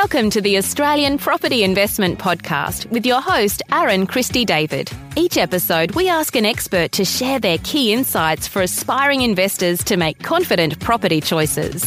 Welcome 0.00 0.28
to 0.30 0.42
the 0.42 0.58
Australian 0.58 1.16
Property 1.16 1.64
Investment 1.64 2.18
Podcast 2.18 2.84
with 2.90 3.06
your 3.06 3.22
host, 3.22 3.62
Aaron 3.72 4.06
Christie 4.06 4.44
David. 4.44 4.90
Each 5.16 5.38
episode, 5.38 5.92
we 5.92 6.10
ask 6.10 6.36
an 6.36 6.44
expert 6.44 6.92
to 6.92 7.04
share 7.06 7.40
their 7.40 7.56
key 7.64 7.94
insights 7.94 8.46
for 8.46 8.60
aspiring 8.60 9.22
investors 9.22 9.82
to 9.84 9.96
make 9.96 10.22
confident 10.22 10.78
property 10.80 11.22
choices. 11.22 11.82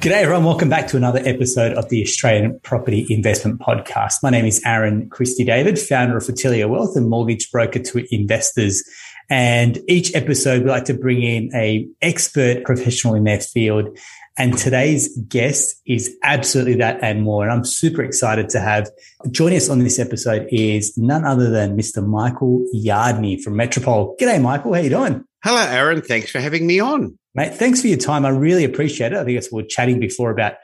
G'day, 0.00 0.22
everyone. 0.22 0.42
Welcome 0.42 0.68
back 0.68 0.88
to 0.88 0.96
another 0.96 1.20
episode 1.24 1.74
of 1.74 1.88
the 1.90 2.02
Australian 2.02 2.58
Property 2.64 3.06
Investment 3.08 3.60
Podcast. 3.60 4.14
My 4.24 4.30
name 4.30 4.46
is 4.46 4.60
Aaron 4.66 5.08
Christie 5.08 5.44
David, 5.44 5.78
founder 5.78 6.16
of 6.16 6.28
Atelier 6.28 6.66
Wealth 6.66 6.96
and 6.96 7.08
mortgage 7.08 7.52
broker 7.52 7.78
to 7.78 8.04
investors. 8.12 8.82
And 9.30 9.78
each 9.88 10.12
episode, 10.16 10.64
we 10.64 10.70
like 10.70 10.86
to 10.86 10.94
bring 10.94 11.22
in 11.22 11.54
a 11.54 11.88
expert 12.02 12.64
professional 12.64 13.14
in 13.14 13.22
their 13.22 13.40
field 13.40 13.96
and 14.36 14.58
today's 14.58 15.16
guest 15.28 15.80
is 15.86 16.16
absolutely 16.22 16.74
that 16.76 16.98
and 17.02 17.22
more. 17.22 17.44
And 17.44 17.52
I'm 17.52 17.64
super 17.64 18.02
excited 18.02 18.48
to 18.50 18.60
have 18.60 18.90
joining 19.30 19.56
us 19.56 19.68
on 19.68 19.78
this 19.78 19.98
episode 19.98 20.48
is 20.50 20.96
none 20.98 21.24
other 21.24 21.50
than 21.50 21.76
Mr. 21.76 22.04
Michael 22.04 22.66
Yardney 22.74 23.40
from 23.40 23.56
Metropole. 23.56 24.16
G'day, 24.20 24.42
Michael. 24.42 24.74
How 24.74 24.80
you 24.80 24.90
doing? 24.90 25.24
Hello, 25.44 25.62
Aaron. 25.62 26.02
Thanks 26.02 26.30
for 26.30 26.40
having 26.40 26.66
me 26.66 26.80
on. 26.80 27.16
Mate, 27.34 27.54
thanks 27.54 27.80
for 27.80 27.88
your 27.88 27.98
time. 27.98 28.24
I 28.24 28.30
really 28.30 28.64
appreciate 28.64 29.12
it. 29.12 29.18
I 29.18 29.24
think 29.24 29.42
we 29.52 29.62
were 29.62 29.68
chatting 29.68 30.00
before 30.00 30.30
about 30.30 30.54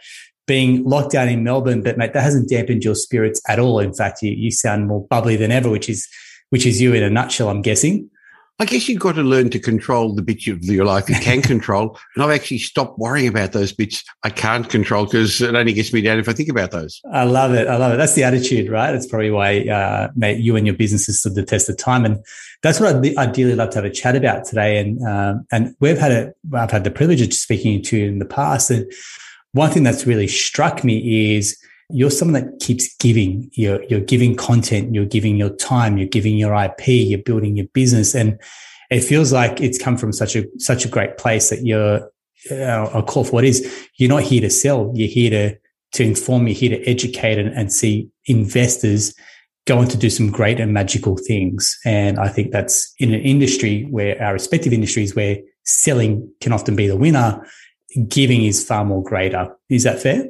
being 0.46 0.82
locked 0.84 1.12
down 1.12 1.28
in 1.28 1.44
Melbourne, 1.44 1.82
but 1.82 1.96
mate, 1.96 2.12
that 2.12 2.22
hasn't 2.22 2.48
dampened 2.48 2.82
your 2.82 2.96
spirits 2.96 3.40
at 3.48 3.60
all. 3.60 3.78
In 3.78 3.94
fact, 3.94 4.22
you, 4.22 4.32
you 4.32 4.50
sound 4.50 4.88
more 4.88 5.06
bubbly 5.06 5.36
than 5.36 5.52
ever, 5.52 5.70
which 5.70 5.88
is 5.88 6.08
which 6.48 6.66
is 6.66 6.80
you 6.80 6.92
in 6.92 7.04
a 7.04 7.10
nutshell, 7.10 7.48
I'm 7.48 7.62
guessing. 7.62 8.10
I 8.60 8.66
guess 8.66 8.90
you've 8.90 9.00
got 9.00 9.14
to 9.14 9.22
learn 9.22 9.48
to 9.50 9.58
control 9.58 10.14
the 10.14 10.20
bits 10.20 10.46
of 10.46 10.62
your 10.64 10.84
life 10.84 11.08
you 11.08 11.14
can 11.14 11.40
control. 11.54 11.98
And 12.14 12.22
I've 12.22 12.30
actually 12.30 12.58
stopped 12.58 12.98
worrying 12.98 13.26
about 13.26 13.52
those 13.52 13.72
bits 13.72 14.04
I 14.22 14.28
can't 14.28 14.68
control 14.68 15.06
because 15.06 15.40
it 15.40 15.54
only 15.54 15.72
gets 15.72 15.94
me 15.94 16.02
down 16.02 16.18
if 16.18 16.28
I 16.28 16.34
think 16.34 16.50
about 16.50 16.70
those. 16.70 17.00
I 17.10 17.24
love 17.24 17.54
it. 17.54 17.68
I 17.68 17.78
love 17.78 17.94
it. 17.94 17.96
That's 17.96 18.12
the 18.12 18.22
attitude, 18.22 18.70
right? 18.70 18.92
That's 18.92 19.06
probably 19.06 19.30
why, 19.30 19.60
uh, 19.60 20.10
mate, 20.14 20.40
you 20.40 20.56
and 20.56 20.66
your 20.66 20.76
businesses 20.76 21.20
stood 21.20 21.36
the 21.36 21.42
test 21.42 21.70
of 21.70 21.78
time. 21.78 22.04
And 22.04 22.22
that's 22.62 22.78
what 22.78 22.94
I'd 22.94 23.16
ideally 23.16 23.54
love 23.54 23.70
to 23.70 23.76
have 23.76 23.86
a 23.86 23.90
chat 23.90 24.14
about 24.14 24.44
today. 24.44 24.78
And, 24.78 25.02
um, 25.08 25.46
and 25.50 25.74
we've 25.80 25.98
had 25.98 26.12
a, 26.12 26.34
I've 26.52 26.70
had 26.70 26.84
the 26.84 26.90
privilege 26.90 27.22
of 27.22 27.32
speaking 27.32 27.82
to 27.84 27.96
you 27.96 28.08
in 28.08 28.18
the 28.18 28.26
past. 28.26 28.70
And 28.70 28.92
one 29.52 29.70
thing 29.70 29.84
that's 29.84 30.06
really 30.06 30.28
struck 30.28 30.84
me 30.84 31.34
is, 31.34 31.56
you're 31.92 32.10
someone 32.10 32.42
that 32.42 32.60
keeps 32.60 32.94
giving. 32.96 33.50
You're, 33.52 33.82
you're 33.84 34.00
giving 34.00 34.36
content, 34.36 34.94
you're 34.94 35.04
giving 35.06 35.36
your 35.36 35.50
time, 35.50 35.98
you're 35.98 36.08
giving 36.08 36.36
your 36.36 36.54
IP, 36.54 36.86
you're 36.88 37.22
building 37.22 37.56
your 37.56 37.66
business. 37.72 38.14
And 38.14 38.40
it 38.90 39.00
feels 39.00 39.32
like 39.32 39.60
it's 39.60 39.78
come 39.78 39.96
from 39.96 40.12
such 40.12 40.36
a, 40.36 40.44
such 40.58 40.84
a 40.84 40.88
great 40.88 41.16
place 41.16 41.50
that 41.50 41.64
you're, 41.64 42.10
uh, 42.50 42.90
a 42.94 43.02
call 43.02 43.24
for 43.24 43.32
what 43.32 43.44
is, 43.44 43.88
you're 43.96 44.08
not 44.08 44.22
here 44.22 44.40
to 44.40 44.50
sell. 44.50 44.92
You're 44.94 45.08
here 45.08 45.30
to, 45.30 45.58
to 45.92 46.04
inform, 46.04 46.46
you're 46.46 46.56
here 46.56 46.70
to 46.70 46.88
educate 46.88 47.38
and, 47.38 47.52
and 47.54 47.72
see 47.72 48.08
investors 48.26 49.14
go 49.66 49.78
on 49.78 49.88
to 49.88 49.96
do 49.96 50.10
some 50.10 50.30
great 50.30 50.58
and 50.58 50.72
magical 50.72 51.16
things. 51.16 51.78
And 51.84 52.18
I 52.18 52.28
think 52.28 52.52
that's 52.52 52.92
in 52.98 53.12
an 53.12 53.20
industry 53.20 53.84
where 53.90 54.20
our 54.22 54.32
respective 54.32 54.72
industries 54.72 55.14
where 55.14 55.38
selling 55.64 56.32
can 56.40 56.52
often 56.52 56.76
be 56.76 56.88
the 56.88 56.96
winner, 56.96 57.46
giving 58.08 58.44
is 58.44 58.64
far 58.64 58.84
more 58.84 59.02
greater. 59.02 59.54
Is 59.68 59.84
that 59.84 60.00
fair? 60.00 60.24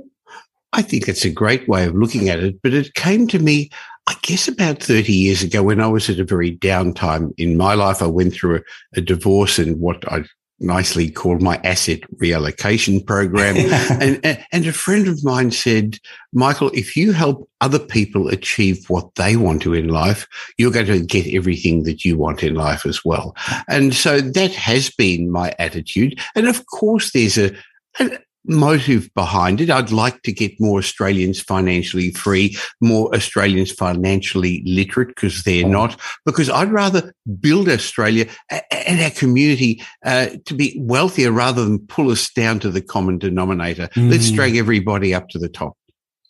I 0.72 0.82
think 0.82 1.08
it's 1.08 1.24
a 1.24 1.30
great 1.30 1.68
way 1.68 1.84
of 1.84 1.94
looking 1.94 2.28
at 2.28 2.40
it, 2.40 2.60
but 2.62 2.72
it 2.72 2.94
came 2.94 3.26
to 3.28 3.38
me, 3.38 3.70
I 4.06 4.14
guess, 4.22 4.46
about 4.46 4.82
30 4.82 5.12
years 5.12 5.42
ago 5.42 5.62
when 5.62 5.80
I 5.80 5.88
was 5.88 6.08
at 6.08 6.20
a 6.20 6.24
very 6.24 6.56
downtime 6.56 7.32
in 7.38 7.56
my 7.56 7.74
life. 7.74 8.02
I 8.02 8.06
went 8.06 8.34
through 8.34 8.56
a, 8.56 8.60
a 8.96 9.00
divorce 9.00 9.58
and 9.58 9.80
what 9.80 10.10
I 10.12 10.24
nicely 10.60 11.10
called 11.10 11.40
my 11.42 11.58
asset 11.64 12.00
reallocation 12.16 13.04
program. 13.04 13.56
and, 14.00 14.44
and 14.52 14.66
a 14.66 14.72
friend 14.72 15.08
of 15.08 15.24
mine 15.24 15.50
said, 15.50 15.98
Michael, 16.32 16.70
if 16.74 16.96
you 16.96 17.12
help 17.12 17.48
other 17.60 17.78
people 17.78 18.28
achieve 18.28 18.88
what 18.88 19.14
they 19.14 19.36
want 19.36 19.62
to 19.62 19.74
in 19.74 19.88
life, 19.88 20.28
you're 20.58 20.70
going 20.70 20.86
to 20.86 21.00
get 21.00 21.34
everything 21.34 21.82
that 21.84 22.04
you 22.04 22.16
want 22.16 22.42
in 22.42 22.54
life 22.54 22.86
as 22.86 23.04
well. 23.04 23.34
And 23.68 23.94
so 23.94 24.20
that 24.20 24.52
has 24.52 24.90
been 24.90 25.30
my 25.30 25.54
attitude. 25.58 26.20
And 26.34 26.46
of 26.46 26.66
course, 26.66 27.12
there's 27.12 27.38
a, 27.38 27.52
a 27.98 28.18
motive 28.46 29.12
behind 29.14 29.60
it. 29.60 29.70
I'd 29.70 29.92
like 29.92 30.22
to 30.22 30.32
get 30.32 30.58
more 30.60 30.78
Australians 30.78 31.40
financially 31.40 32.10
free, 32.12 32.56
more 32.80 33.14
Australians 33.14 33.70
financially 33.70 34.62
literate 34.64 35.08
because 35.08 35.42
they're 35.42 35.68
not, 35.68 36.00
because 36.24 36.48
I'd 36.48 36.72
rather 36.72 37.14
build 37.40 37.68
Australia 37.68 38.26
and 38.50 39.00
our 39.00 39.10
community 39.10 39.82
uh, 40.04 40.28
to 40.46 40.54
be 40.54 40.74
wealthier 40.80 41.32
rather 41.32 41.64
than 41.64 41.78
pull 41.86 42.10
us 42.10 42.30
down 42.32 42.60
to 42.60 42.70
the 42.70 42.80
common 42.80 43.18
denominator. 43.18 43.88
Mm. 43.88 44.10
Let's 44.10 44.30
drag 44.30 44.56
everybody 44.56 45.14
up 45.14 45.28
to 45.30 45.38
the 45.38 45.48
top. 45.48 45.76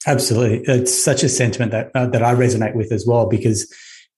Absolutely. 0.07 0.65
It's 0.67 0.97
such 0.97 1.23
a 1.23 1.29
sentiment 1.29 1.73
that, 1.73 1.91
uh, 1.95 2.07
that 2.07 2.23
I 2.23 2.35
resonate 2.35 2.75
with 2.75 2.91
as 2.91 3.07
well, 3.07 3.27
because 3.27 3.73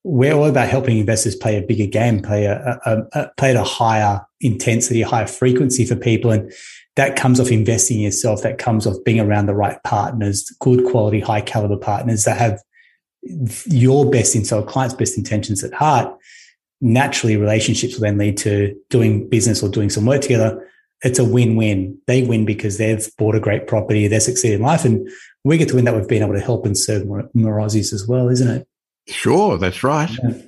we're 0.04 0.32
all 0.32 0.46
about 0.46 0.68
helping 0.68 0.98
investors 0.98 1.36
play 1.36 1.56
a 1.56 1.62
bigger 1.62 1.86
game, 1.86 2.22
play 2.22 2.46
a, 2.46 2.80
a, 2.86 3.02
a 3.12 3.30
play 3.36 3.50
at 3.50 3.56
a 3.56 3.64
higher 3.64 4.20
intensity, 4.40 5.02
a 5.02 5.08
higher 5.08 5.26
frequency 5.26 5.84
for 5.84 5.94
people. 5.94 6.30
And 6.30 6.52
that 6.96 7.16
comes 7.16 7.40
off 7.40 7.50
investing 7.50 7.98
in 7.98 8.02
yourself. 8.04 8.42
That 8.42 8.58
comes 8.58 8.86
off 8.86 8.96
being 9.04 9.20
around 9.20 9.46
the 9.46 9.54
right 9.54 9.82
partners, 9.84 10.50
good 10.60 10.84
quality, 10.90 11.20
high 11.20 11.40
caliber 11.40 11.76
partners 11.76 12.24
that 12.24 12.38
have 12.38 12.60
your 13.66 14.10
best 14.10 14.34
inside 14.34 14.66
client's 14.66 14.94
best 14.94 15.16
intentions 15.16 15.62
at 15.62 15.72
heart. 15.72 16.14
Naturally, 16.80 17.36
relationships 17.36 17.94
will 17.94 18.02
then 18.02 18.18
lead 18.18 18.36
to 18.38 18.76
doing 18.90 19.28
business 19.28 19.62
or 19.62 19.68
doing 19.68 19.90
some 19.90 20.04
work 20.04 20.20
together. 20.20 20.68
It's 21.02 21.18
a 21.18 21.24
win-win. 21.24 21.98
They 22.06 22.22
win 22.22 22.44
because 22.44 22.78
they've 22.78 23.08
bought 23.16 23.34
a 23.34 23.40
great 23.40 23.66
property, 23.66 24.06
they 24.06 24.18
succeed 24.18 24.54
in 24.54 24.62
life, 24.62 24.84
and 24.84 25.08
we 25.44 25.58
get 25.58 25.68
to 25.68 25.76
win 25.76 25.84
that 25.84 25.94
we've 25.94 26.08
been 26.08 26.22
able 26.22 26.34
to 26.34 26.40
help 26.40 26.66
and 26.66 26.76
serve 26.76 27.06
more, 27.06 27.28
more 27.34 27.58
Aussies 27.58 27.92
as 27.92 28.06
well, 28.06 28.28
isn't 28.28 28.48
it? 28.48 28.68
Sure, 29.08 29.58
that's 29.58 29.82
right. 29.82 30.10
Yeah. 30.22 30.42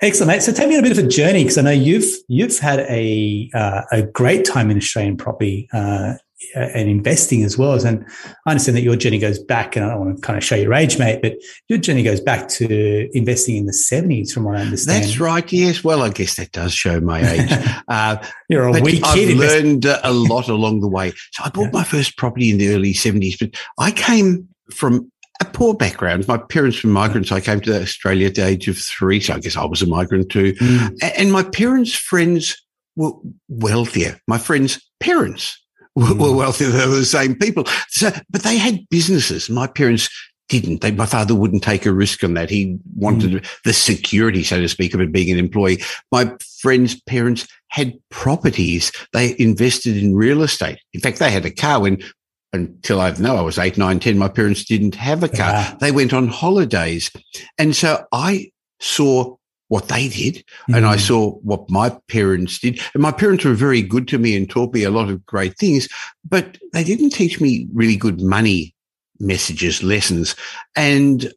Excellent, 0.00 0.28
mate. 0.28 0.42
So 0.42 0.52
take 0.52 0.68
me 0.68 0.76
on 0.76 0.80
a 0.80 0.88
bit 0.88 0.98
of 0.98 1.04
a 1.04 1.06
journey 1.06 1.44
because 1.44 1.56
I 1.56 1.62
know 1.62 1.70
you've 1.70 2.04
you've 2.26 2.58
had 2.58 2.80
a 2.80 3.48
uh, 3.54 3.82
a 3.92 4.02
great 4.02 4.44
time 4.44 4.70
in 4.70 4.76
Australian 4.76 5.16
property 5.16 5.68
uh, 5.72 6.14
and 6.56 6.88
investing 6.88 7.44
as 7.44 7.56
well. 7.56 7.74
And 7.86 8.04
I 8.44 8.50
understand 8.50 8.76
that 8.76 8.82
your 8.82 8.96
journey 8.96 9.20
goes 9.20 9.38
back, 9.38 9.76
and 9.76 9.84
I 9.84 9.90
don't 9.90 10.00
want 10.00 10.16
to 10.16 10.22
kind 10.22 10.36
of 10.36 10.42
show 10.42 10.56
your 10.56 10.74
age, 10.74 10.98
mate, 10.98 11.22
but 11.22 11.34
your 11.68 11.78
journey 11.78 12.02
goes 12.02 12.20
back 12.20 12.48
to 12.48 13.08
investing 13.16 13.56
in 13.56 13.66
the 13.66 13.72
seventies, 13.72 14.32
from 14.32 14.44
what 14.44 14.56
I 14.56 14.62
understand. 14.62 15.04
That's 15.04 15.20
right. 15.20 15.52
Yes. 15.52 15.84
Well, 15.84 16.02
I 16.02 16.08
guess 16.08 16.34
that 16.36 16.50
does 16.50 16.72
show 16.74 17.00
my 17.00 17.20
age. 17.20 17.50
Uh, 17.88 18.16
You're 18.48 18.68
a 18.68 18.80
wee 18.80 19.00
kid. 19.00 19.30
I've 19.30 19.36
learned 19.36 19.84
a 19.84 20.12
lot 20.12 20.48
along 20.48 20.80
the 20.80 20.88
way. 20.88 21.12
So 21.32 21.44
I 21.44 21.50
bought 21.50 21.64
yeah. 21.64 21.70
my 21.72 21.84
first 21.84 22.16
property 22.16 22.50
in 22.50 22.56
the 22.56 22.74
early 22.74 22.94
seventies, 22.94 23.36
but 23.36 23.50
I 23.76 23.90
came 23.90 24.48
from 24.72 25.11
a 25.42 25.44
poor 25.44 25.74
background. 25.74 26.26
My 26.26 26.38
parents 26.38 26.82
were 26.82 26.90
migrants. 26.90 27.32
I 27.32 27.40
came 27.40 27.60
to 27.62 27.82
Australia 27.82 28.28
at 28.28 28.36
the 28.36 28.46
age 28.46 28.68
of 28.68 28.78
three, 28.78 29.20
so 29.20 29.34
I 29.34 29.40
guess 29.40 29.56
I 29.56 29.64
was 29.64 29.82
a 29.82 29.86
migrant 29.86 30.30
too. 30.30 30.54
Mm. 30.54 31.12
And 31.16 31.32
my 31.32 31.42
parents' 31.42 31.94
friends 31.94 32.56
were 32.96 33.12
wealthier. 33.48 34.18
My 34.26 34.38
friends' 34.38 34.80
parents 35.00 35.58
were, 35.94 36.06
mm. 36.06 36.18
were 36.18 36.36
wealthier. 36.36 36.68
They 36.68 36.86
were 36.86 36.96
the 36.96 37.04
same 37.04 37.34
people. 37.34 37.64
So, 37.88 38.10
but 38.30 38.42
they 38.42 38.56
had 38.56 38.88
businesses. 38.88 39.50
My 39.50 39.66
parents 39.66 40.08
didn't. 40.48 40.80
They, 40.80 40.90
my 40.90 41.06
father 41.06 41.34
wouldn't 41.34 41.62
take 41.62 41.86
a 41.86 41.92
risk 41.92 42.22
on 42.24 42.34
that. 42.34 42.50
He 42.50 42.78
wanted 42.94 43.32
mm. 43.32 43.62
the 43.64 43.72
security, 43.72 44.42
so 44.42 44.60
to 44.60 44.68
speak, 44.68 44.94
of 44.94 45.00
it 45.00 45.12
being 45.12 45.30
an 45.30 45.38
employee. 45.38 45.82
My 46.10 46.32
friends' 46.60 47.00
parents 47.02 47.46
had 47.68 47.94
properties. 48.10 48.92
They 49.12 49.34
invested 49.38 49.96
in 49.96 50.14
real 50.14 50.42
estate. 50.42 50.78
In 50.92 51.00
fact, 51.00 51.18
they 51.18 51.30
had 51.30 51.46
a 51.46 51.50
car 51.50 51.80
when 51.80 52.02
until 52.52 53.00
I 53.00 53.10
know 53.12 53.36
I 53.36 53.40
was 53.42 53.58
eight, 53.58 53.78
nine, 53.78 53.98
ten, 54.00 54.18
my 54.18 54.28
parents 54.28 54.64
didn't 54.64 54.94
have 54.94 55.22
a 55.22 55.28
car. 55.28 55.52
Yeah. 55.52 55.76
They 55.80 55.92
went 55.92 56.12
on 56.12 56.28
holidays. 56.28 57.10
And 57.58 57.74
so 57.74 58.04
I 58.12 58.52
saw 58.80 59.36
what 59.68 59.88
they 59.88 60.08
did 60.08 60.34
mm-hmm. 60.34 60.74
and 60.74 60.84
I 60.84 60.96
mm. 60.96 61.00
saw 61.00 61.30
what 61.36 61.70
my 61.70 61.96
parents 62.08 62.58
did. 62.58 62.78
And 62.92 63.02
my 63.02 63.12
parents 63.12 63.44
were 63.44 63.54
very 63.54 63.80
good 63.80 64.06
to 64.08 64.18
me 64.18 64.36
and 64.36 64.48
taught 64.48 64.74
me 64.74 64.82
a 64.82 64.90
lot 64.90 65.08
of 65.08 65.24
great 65.24 65.56
things, 65.56 65.88
but 66.28 66.58
they 66.74 66.84
didn't 66.84 67.10
teach 67.10 67.40
me 67.40 67.66
really 67.72 67.96
good 67.96 68.20
money 68.20 68.74
messages, 69.18 69.82
lessons. 69.82 70.36
And 70.76 71.32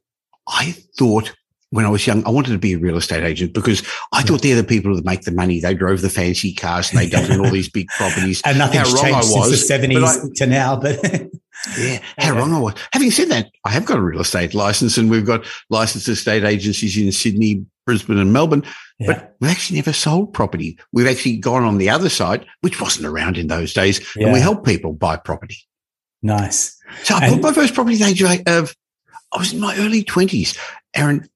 I 0.48 0.72
thought 0.98 1.34
when 1.72 1.86
I 1.86 1.90
was 1.90 2.06
young, 2.06 2.26
I 2.26 2.30
wanted 2.30 2.52
to 2.52 2.58
be 2.58 2.74
a 2.74 2.78
real 2.78 2.98
estate 2.98 3.24
agent 3.24 3.54
because 3.54 3.84
I 4.14 4.22
thought 4.22 4.42
they're 4.42 4.56
the 4.56 4.64
people 4.64 4.96
that 4.96 5.06
make 5.06 5.22
the 5.22 5.32
money. 5.32 5.60
They 5.60 5.74
drove 5.74 6.02
the 6.02 6.10
fancy 6.10 6.54
cars 6.54 6.92
and 6.92 7.00
they 7.00 7.10
dealt 7.10 7.30
in 7.30 7.40
all 7.40 7.52
these 7.52 7.70
big 7.70 7.88
properties. 7.90 8.42
and 8.46 8.58
nothing's 8.58 8.92
how 8.92 9.02
changed 9.02 9.04
wrong 9.04 9.14
I 9.14 9.40
was, 9.40 9.50
since 9.50 9.62
the 9.62 9.68
seventies 9.68 10.30
to 10.36 10.46
now, 10.46 10.78
but 10.78 11.02
yeah, 11.78 12.00
how 12.18 12.36
wrong 12.36 12.54
I 12.54 12.60
was. 12.60 12.76
Having 12.94 13.12
said 13.12 13.30
that, 13.30 13.52
I 13.66 13.72
have 13.72 13.86
got 13.86 13.98
a 13.98 14.02
real 14.02 14.22
estate 14.22 14.54
license 14.54 14.98
and 14.98 15.10
we've 15.10 15.26
got 15.26 15.46
licensed 15.70 16.08
estate 16.08 16.44
agencies 16.44 16.98
in 16.98 17.12
Sydney, 17.12 17.66
Brisbane 17.86 18.20
and 18.20 18.32
Melbourne, 18.32 18.64
yeah. 19.00 19.08
but 19.08 19.36
we've 19.40 19.52
actually 19.52 19.78
never 19.78 19.94
sold 19.94 20.34
property. 20.34 20.78
We've 20.92 21.08
actually 21.08 21.38
gone 21.38 21.64
on 21.64 21.78
the 21.78 21.90
other 21.90 22.10
side, 22.10 22.46
which 22.62 22.82
wasn't 22.82 23.08
around 23.08 23.38
in 23.38 23.48
those 23.48 23.74
days, 23.74 24.00
yeah. 24.16 24.26
and 24.26 24.34
we 24.34 24.40
help 24.40 24.66
people 24.66 24.94
buy 24.94 25.18
property. 25.18 25.58
Nice. 26.22 26.78
So 27.04 27.16
I 27.16 27.30
bought 27.30 27.42
my 27.42 27.54
first 27.54 27.74
property 27.74 27.96
at 27.96 28.16
the 28.16 28.26
age 28.26 28.44
of, 28.48 28.76
I 29.32 29.38
was 29.38 29.54
in 29.54 29.60
my 29.60 29.76
early 29.78 30.04
twenties. 30.04 30.58
Aaron, 30.96 31.28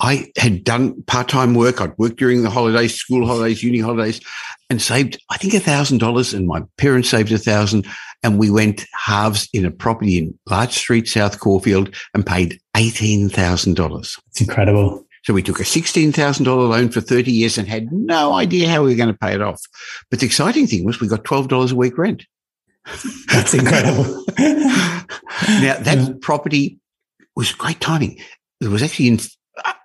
I 0.00 0.32
had 0.36 0.64
done 0.64 1.02
part-time 1.02 1.54
work. 1.54 1.80
I'd 1.80 1.96
worked 1.98 2.16
during 2.16 2.42
the 2.42 2.50
holidays, 2.50 2.94
school 2.94 3.26
holidays, 3.26 3.62
uni 3.62 3.80
holidays, 3.80 4.20
and 4.70 4.80
saved, 4.80 5.22
I 5.30 5.36
think, 5.36 5.54
a 5.54 5.60
thousand 5.60 5.98
dollars 5.98 6.32
and 6.32 6.46
my 6.46 6.62
parents 6.78 7.10
saved 7.10 7.32
a 7.32 7.38
thousand. 7.38 7.86
and 8.22 8.38
we 8.38 8.50
went 8.50 8.84
halves 8.92 9.48
in 9.54 9.64
a 9.64 9.70
property 9.70 10.18
in 10.18 10.38
Larch 10.50 10.74
Street, 10.74 11.08
South 11.08 11.40
Caulfield, 11.40 11.94
and 12.12 12.26
paid 12.26 12.60
$18,000. 12.76 14.18
It's 14.28 14.40
incredible. 14.40 15.06
So 15.22 15.34
we 15.34 15.42
took 15.42 15.60
a 15.60 15.64
$16,000 15.64 16.46
loan 16.46 16.88
for 16.90 17.00
30 17.00 17.30
years 17.30 17.58
and 17.58 17.68
had 17.68 17.92
no 17.92 18.34
idea 18.34 18.68
how 18.68 18.82
we 18.82 18.90
were 18.90 18.96
going 18.96 19.12
to 19.12 19.18
pay 19.18 19.34
it 19.34 19.42
off. 19.42 19.60
But 20.10 20.20
the 20.20 20.26
exciting 20.26 20.66
thing 20.66 20.84
was 20.84 21.00
we 21.00 21.08
got 21.08 21.24
$12 21.24 21.72
a 21.72 21.74
week 21.74 21.98
rent. 21.98 22.24
That's 23.30 23.54
incredible. 23.54 24.04
now 24.38 25.76
that 25.78 26.18
property 26.22 26.78
was 27.36 27.52
great 27.52 27.80
timing. 27.80 28.18
It 28.60 28.68
was 28.68 28.82
actually 28.82 29.08
in 29.08 29.18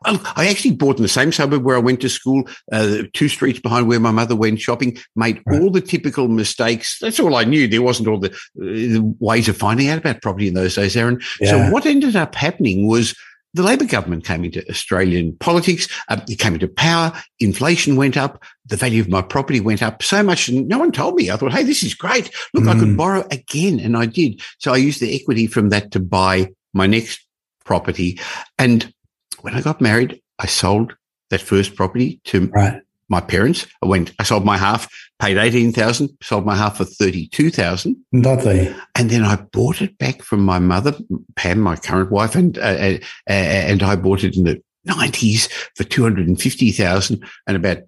I 0.06 0.48
actually 0.48 0.75
bought 0.75 0.98
in 0.98 1.04
the 1.04 1.10
same 1.10 1.31
suburb 1.31 1.63
where 1.63 1.75
I 1.75 1.80
went 1.80 2.01
to 2.01 2.10
school, 2.10 2.48
uh, 2.72 3.04
two 3.13 3.27
streets 3.27 3.60
behind 3.60 3.88
where 3.88 4.00
my 4.00 4.12
mother 4.12 4.36
went 4.36 4.60
shopping, 4.62 4.98
made 5.16 5.42
right. 5.45 5.62
all 5.62 5.72
the 5.72 5.81
typical 5.81 6.27
mistakes. 6.27 7.00
That's 7.00 7.19
all 7.19 7.36
I 7.36 7.44
knew. 7.44 7.68
There 7.68 7.81
wasn't 7.81 8.07
all 8.07 8.19
the, 8.19 8.31
uh, 8.31 8.33
the 8.57 9.16
ways 9.19 9.48
of 9.48 9.57
finding 9.57 9.89
out 9.89 9.98
about 9.98 10.22
property 10.22 10.48
in 10.48 10.54
those 10.54 10.75
days, 10.75 10.95
Aaron. 10.95 11.19
Yeah. 11.39 11.50
So 11.50 11.72
what 11.72 11.86
ended 11.86 12.16
up 12.16 12.36
happening 12.36 12.88
was 12.88 13.16
the 13.56 13.63
Labor 13.63 13.86
government 13.86 14.25
came 14.25 14.44
into 14.44 14.69
Australian 14.69 15.36
politics. 15.38 15.88
Uh, 16.10 16.19
it 16.27 16.39
came 16.39 16.56
into 16.56 16.68
power. 16.68 17.13
Inflation 17.39 17.95
went 17.95 18.18
up. 18.18 18.44
The 18.66 18.75
value 18.75 19.01
of 19.01 19.07
my 19.07 19.22
property 19.22 19.62
went 19.62 19.81
up 19.81 20.04
so 20.04 20.22
much. 20.22 20.50
And 20.50 20.68
no 20.68 20.77
one 20.77 20.92
told 20.92 21.16
me. 21.16 21.31
I 21.31 21.38
thought, 21.38 21.54
hey, 21.54 21.63
this 21.63 21.81
is 21.81 21.94
great. 21.94 22.30
Look, 22.54 22.66
mm. 22.66 22.69
I 22.69 22.77
could 22.77 22.89
mm. 22.89 22.98
borrow 22.98 23.25
again. 23.31 23.80
And 23.80 23.95
I 23.95 24.07
did. 24.07 24.42
So 24.60 24.74
I 24.74 24.77
used 24.77 25.00
the 25.00 25.16
equity 25.16 25.48
from 25.48 25.69
that 25.69 25.92
to 25.92 26.01
buy 26.01 26.50
my 26.74 26.86
next 26.86 27.25
property. 27.63 28.19
And 28.60 28.94
when 29.42 29.56
I 29.56 29.62
got 29.62 29.82
married, 29.82 30.22
I 30.40 30.48
sold 30.48 30.96
that 31.30 31.42
first 31.42 31.76
property 31.76 32.20
to 32.26 32.48
right. 32.48 32.82
my 33.10 33.22
parents. 33.22 33.66
I 33.82 33.88
went, 33.88 34.12
I 34.20 34.24
sold 34.24 34.46
my 34.46 34.58
half, 34.58 34.88
paid 35.20 35.38
18,000, 35.38 36.10
sold 36.22 36.46
my 36.46 36.56
half 36.56 36.78
for 36.78 36.86
32,000. 36.86 37.96
Lovely. 38.14 38.76
And 38.96 39.10
then 39.10 39.24
I 39.24 39.38
bought 39.38 39.82
it 39.82 39.98
back 39.98 40.22
from 40.22 40.42
my 40.42 40.60
mother, 40.60 40.96
Pam, 41.36 41.60
my 41.60 41.76
current 41.76 42.12
wife, 42.12 42.36
and, 42.36 42.58
uh, 42.58 42.62
uh, 42.62 43.00
and 43.28 43.84
I 43.84 43.96
bought 43.96 44.24
it 44.24 44.36
in 44.36 44.44
the 44.44 44.62
90s 44.88 45.50
for 45.76 45.84
250,000 45.84 47.26
and 47.48 47.58
about 47.58 47.80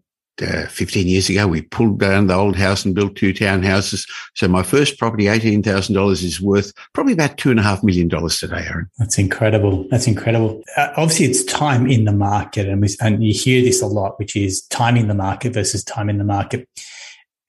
uh, 0.41 0.67
15 0.67 1.07
years 1.07 1.29
ago, 1.29 1.47
we 1.47 1.61
pulled 1.61 1.99
down 1.99 2.27
the 2.27 2.35
old 2.35 2.55
house 2.55 2.85
and 2.85 2.95
built 2.95 3.15
two 3.15 3.33
townhouses. 3.33 4.09
So 4.35 4.47
my 4.47 4.63
first 4.63 4.97
property, 4.97 5.25
$18,000 5.25 6.11
is 6.23 6.41
worth 6.41 6.73
probably 6.93 7.13
about 7.13 7.37
two 7.37 7.51
and 7.51 7.59
a 7.59 7.63
half 7.63 7.83
million 7.83 8.07
dollars 8.07 8.39
today, 8.39 8.65
Aaron. 8.67 8.89
That's 8.97 9.17
incredible. 9.17 9.87
That's 9.89 10.07
incredible. 10.07 10.63
Uh, 10.75 10.89
obviously 10.97 11.25
it's 11.25 11.43
time 11.45 11.87
in 11.87 12.05
the 12.05 12.11
market 12.11 12.67
and, 12.67 12.81
we, 12.81 12.89
and 13.01 13.23
you 13.23 13.33
hear 13.33 13.63
this 13.63 13.81
a 13.81 13.87
lot, 13.87 14.19
which 14.19 14.35
is 14.35 14.61
time 14.67 14.97
in 14.97 15.07
the 15.07 15.13
market 15.13 15.53
versus 15.53 15.83
time 15.83 16.09
in 16.09 16.17
the 16.17 16.23
market. 16.23 16.67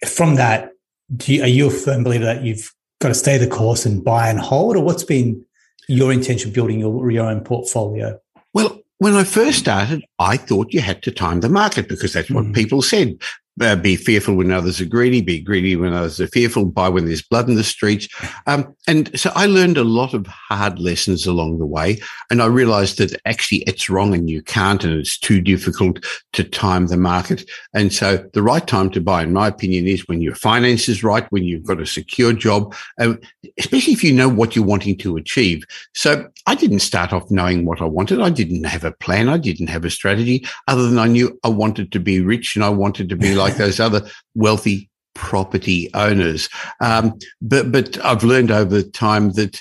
From 0.07 0.37
that, 0.37 0.71
you, 1.25 1.43
are 1.43 1.49
you 1.49 1.67
a 1.69 1.71
firm 1.71 2.05
believer 2.05 2.25
that 2.25 2.43
you've 2.43 2.73
got 3.01 3.09
to 3.09 3.15
stay 3.15 3.39
the 3.39 3.47
course 3.47 3.87
and 3.87 4.05
buy 4.05 4.29
and 4.29 4.39
hold 4.39 4.77
or 4.77 4.83
what's 4.83 5.05
been 5.05 5.45
your 5.89 6.13
intention 6.13 6.51
building 6.51 6.81
your, 6.81 7.11
your 7.11 7.27
own 7.27 7.41
portfolio? 7.41 8.19
Well, 8.53 8.81
when 8.99 9.15
I 9.15 9.25
first 9.25 9.61
started, 9.61 10.05
I 10.19 10.37
thought 10.37 10.73
you 10.73 10.81
had 10.81 11.03
to 11.05 11.11
time 11.11 11.41
the 11.41 11.49
market 11.49 11.89
because 11.89 12.13
that's 12.13 12.31
what 12.31 12.45
mm. 12.45 12.55
people 12.55 12.83
said 12.83 13.17
uh, 13.61 13.77
be 13.77 13.97
fearful 13.97 14.35
when 14.35 14.53
others 14.53 14.81
are 14.81 14.87
greedy, 14.87 15.21
be 15.21 15.41
greedy 15.41 15.77
when 15.77 15.93
others 15.93 16.21
are 16.21 16.27
fearful, 16.29 16.65
buy 16.65 16.89
when 16.89 17.07
there's 17.07 17.23
blood 17.23 17.49
in 17.49 17.57
the 17.57 17.65
streets. 17.65 18.09
Um, 18.47 18.75
and 18.87 19.19
so 19.19 19.31
I 19.35 19.47
learned 19.47 19.79
a 19.79 19.85
lot 19.85 20.15
of 20.15 20.27
hard 20.27 20.79
lessons 20.79 21.27
along 21.27 21.59
the 21.59 21.67
way. 21.67 22.01
And 22.31 22.43
I 22.43 22.47
realized 22.47 22.99
that 22.99 23.19
actually 23.25 23.59
it's 23.67 23.89
wrong 23.89 24.15
and 24.15 24.29
you 24.29 24.43
can't, 24.43 24.85
and 24.85 24.95
it's 24.95 25.19
too 25.19 25.41
difficult 25.41 26.05
to 26.33 26.45
time 26.45 26.87
the 26.87 26.97
market. 26.97 27.49
And 27.75 27.93
so 27.93 28.25
the 28.33 28.43
right 28.43 28.67
time 28.67 28.91
to 28.91 29.01
buy, 29.01 29.23
in 29.23 29.33
my 29.33 29.49
opinion, 29.49 29.87
is 29.87 30.07
when 30.09 30.21
your 30.21 30.35
finance 30.35 30.89
is 30.89 31.03
right, 31.03 31.31
when 31.31 31.45
you've 31.45 31.67
got 31.67 31.81
a 31.81 31.87
secure 31.87 32.33
job, 32.33 32.75
uh, 33.01 33.15
especially 33.59 33.93
if 33.93 34.05
you 34.05 34.13
know 34.13 34.29
what 34.29 34.55
you're 34.55 34.65
wanting 34.65 34.97
to 34.99 35.17
achieve. 35.17 35.65
So 35.95 36.29
I 36.47 36.55
didn't 36.55 36.81
start 36.81 37.13
off 37.13 37.31
knowing 37.31 37.67
what 37.67 37.81
I 37.81 37.85
wanted. 37.85 38.21
I 38.21 38.31
didn't 38.31 38.65
have 38.65 38.85
a 38.85 38.93
plan. 38.93 39.29
I 39.29 39.39
didn't 39.39 39.69
have 39.69 39.85
a 39.85 39.91
strategy 39.91 40.47
other 40.67 40.89
than 40.89 40.99
I 40.99 41.07
knew 41.07 41.39
I 41.45 41.49
wanted 41.49 41.93
to 41.93 42.01
be 42.01 42.21
rich 42.21 42.57
and 42.57 42.65
I 42.65 42.71
wanted 42.71 43.09
to 43.09 43.17
be 43.17 43.35
like 43.35 43.48
like 43.49 43.57
those 43.59 43.81
other 43.81 44.09
wealthy 44.35 44.91
property 45.15 45.91
owners. 45.95 46.49
Um, 46.81 47.19
but 47.41 47.73
but 47.73 48.05
I've 48.05 48.25
learned 48.25 48.51
over 48.51 48.83
time 48.83 49.33
that 49.33 49.61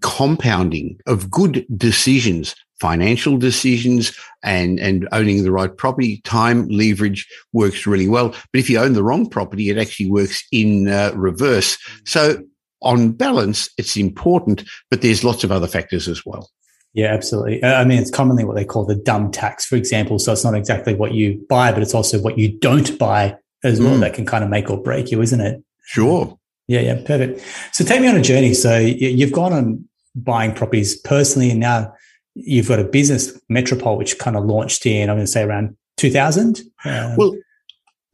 compounding 0.00 0.98
of 1.06 1.30
good 1.30 1.66
decisions, 1.76 2.54
financial 2.80 3.36
decisions, 3.36 4.16
and 4.42 4.78
and 4.78 5.08
owning 5.12 5.42
the 5.42 5.52
right 5.52 5.74
property, 5.76 6.20
time 6.24 6.68
leverage 6.68 7.26
works 7.52 7.86
really 7.86 8.08
well. 8.08 8.28
But 8.28 8.60
if 8.60 8.70
you 8.70 8.78
own 8.78 8.92
the 8.92 9.02
wrong 9.02 9.28
property, 9.28 9.70
it 9.70 9.78
actually 9.78 10.10
works 10.10 10.44
in 10.52 10.88
uh, 10.88 11.12
reverse. 11.14 11.78
So 12.04 12.42
on 12.82 13.12
balance, 13.12 13.68
it's 13.78 13.96
important, 13.96 14.62
but 14.90 15.00
there's 15.00 15.24
lots 15.24 15.42
of 15.42 15.50
other 15.50 15.66
factors 15.66 16.06
as 16.06 16.24
well. 16.26 16.50
Yeah, 16.94 17.12
absolutely. 17.12 17.62
Uh, 17.62 17.74
I 17.74 17.84
mean, 17.84 18.00
it's 18.00 18.10
commonly 18.10 18.44
what 18.44 18.54
they 18.54 18.64
call 18.64 18.84
the 18.84 18.94
dumb 18.94 19.32
tax, 19.32 19.66
for 19.66 19.74
example. 19.74 20.18
So 20.20 20.32
it's 20.32 20.44
not 20.44 20.54
exactly 20.54 20.94
what 20.94 21.12
you 21.12 21.44
buy, 21.48 21.72
but 21.72 21.82
it's 21.82 21.94
also 21.94 22.20
what 22.20 22.38
you 22.38 22.56
don't 22.56 22.96
buy 22.98 23.36
as 23.64 23.80
well 23.80 23.96
mm. 23.96 24.00
that 24.00 24.14
can 24.14 24.24
kind 24.24 24.44
of 24.44 24.50
make 24.50 24.70
or 24.70 24.80
break 24.80 25.10
you, 25.10 25.20
isn't 25.20 25.40
it? 25.40 25.62
Sure. 25.86 26.38
Yeah, 26.68 26.80
yeah, 26.80 27.02
perfect. 27.04 27.42
So 27.72 27.84
take 27.84 28.00
me 28.00 28.08
on 28.08 28.16
a 28.16 28.22
journey. 28.22 28.54
So 28.54 28.78
you've 28.78 29.32
gone 29.32 29.52
on 29.52 29.88
buying 30.14 30.54
properties 30.54 30.96
personally, 30.96 31.50
and 31.50 31.60
now 31.60 31.92
you've 32.34 32.68
got 32.68 32.78
a 32.78 32.84
business, 32.84 33.38
Metropole, 33.48 33.98
which 33.98 34.18
kind 34.18 34.36
of 34.36 34.44
launched 34.44 34.86
in, 34.86 35.10
I'm 35.10 35.16
going 35.16 35.26
to 35.26 35.30
say 35.30 35.42
around 35.42 35.76
2000. 35.96 36.60
Um, 36.84 37.16
well, 37.16 37.34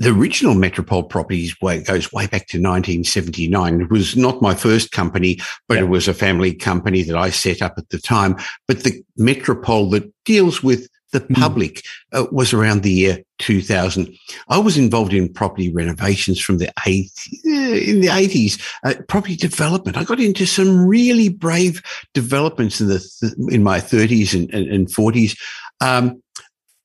the 0.00 0.10
original 0.10 0.54
Metropole 0.54 1.02
Properties 1.02 1.60
way 1.60 1.82
goes 1.82 2.10
way 2.10 2.26
back 2.26 2.48
to 2.48 2.56
1979. 2.56 3.82
It 3.82 3.90
was 3.90 4.16
not 4.16 4.40
my 4.40 4.54
first 4.54 4.92
company, 4.92 5.38
but 5.68 5.74
yeah. 5.74 5.84
it 5.84 5.88
was 5.88 6.08
a 6.08 6.14
family 6.14 6.54
company 6.54 7.02
that 7.02 7.16
I 7.16 7.28
set 7.28 7.60
up 7.60 7.74
at 7.76 7.90
the 7.90 7.98
time. 7.98 8.36
But 8.66 8.82
the 8.82 9.04
Metropole 9.18 9.90
that 9.90 10.10
deals 10.24 10.62
with 10.62 10.88
the 11.12 11.20
hmm. 11.20 11.34
public 11.34 11.82
mm. 12.14 12.20
uh, 12.20 12.26
was 12.32 12.54
around 12.54 12.82
the 12.82 12.92
year 12.92 13.18
2000. 13.40 14.16
I 14.48 14.58
was 14.58 14.78
involved 14.78 15.12
in 15.12 15.30
property 15.32 15.70
renovations 15.70 16.40
from 16.40 16.58
the 16.58 16.72
80s, 16.78 17.28
in 17.44 18.00
the 18.00 18.08
80s, 18.08 18.60
uh, 18.84 18.94
property 19.06 19.36
development. 19.36 19.96
I 19.96 20.04
got 20.04 20.20
into 20.20 20.46
some 20.46 20.86
really 20.86 21.28
brave 21.28 21.82
developments 22.14 22.80
in 22.80 22.88
the 22.88 23.00
th- 23.00 23.34
in 23.50 23.62
my 23.62 23.80
30s 23.80 24.34
and, 24.34 24.52
and, 24.54 24.66
and 24.68 24.86
40s. 24.86 25.38
Um, 25.80 26.22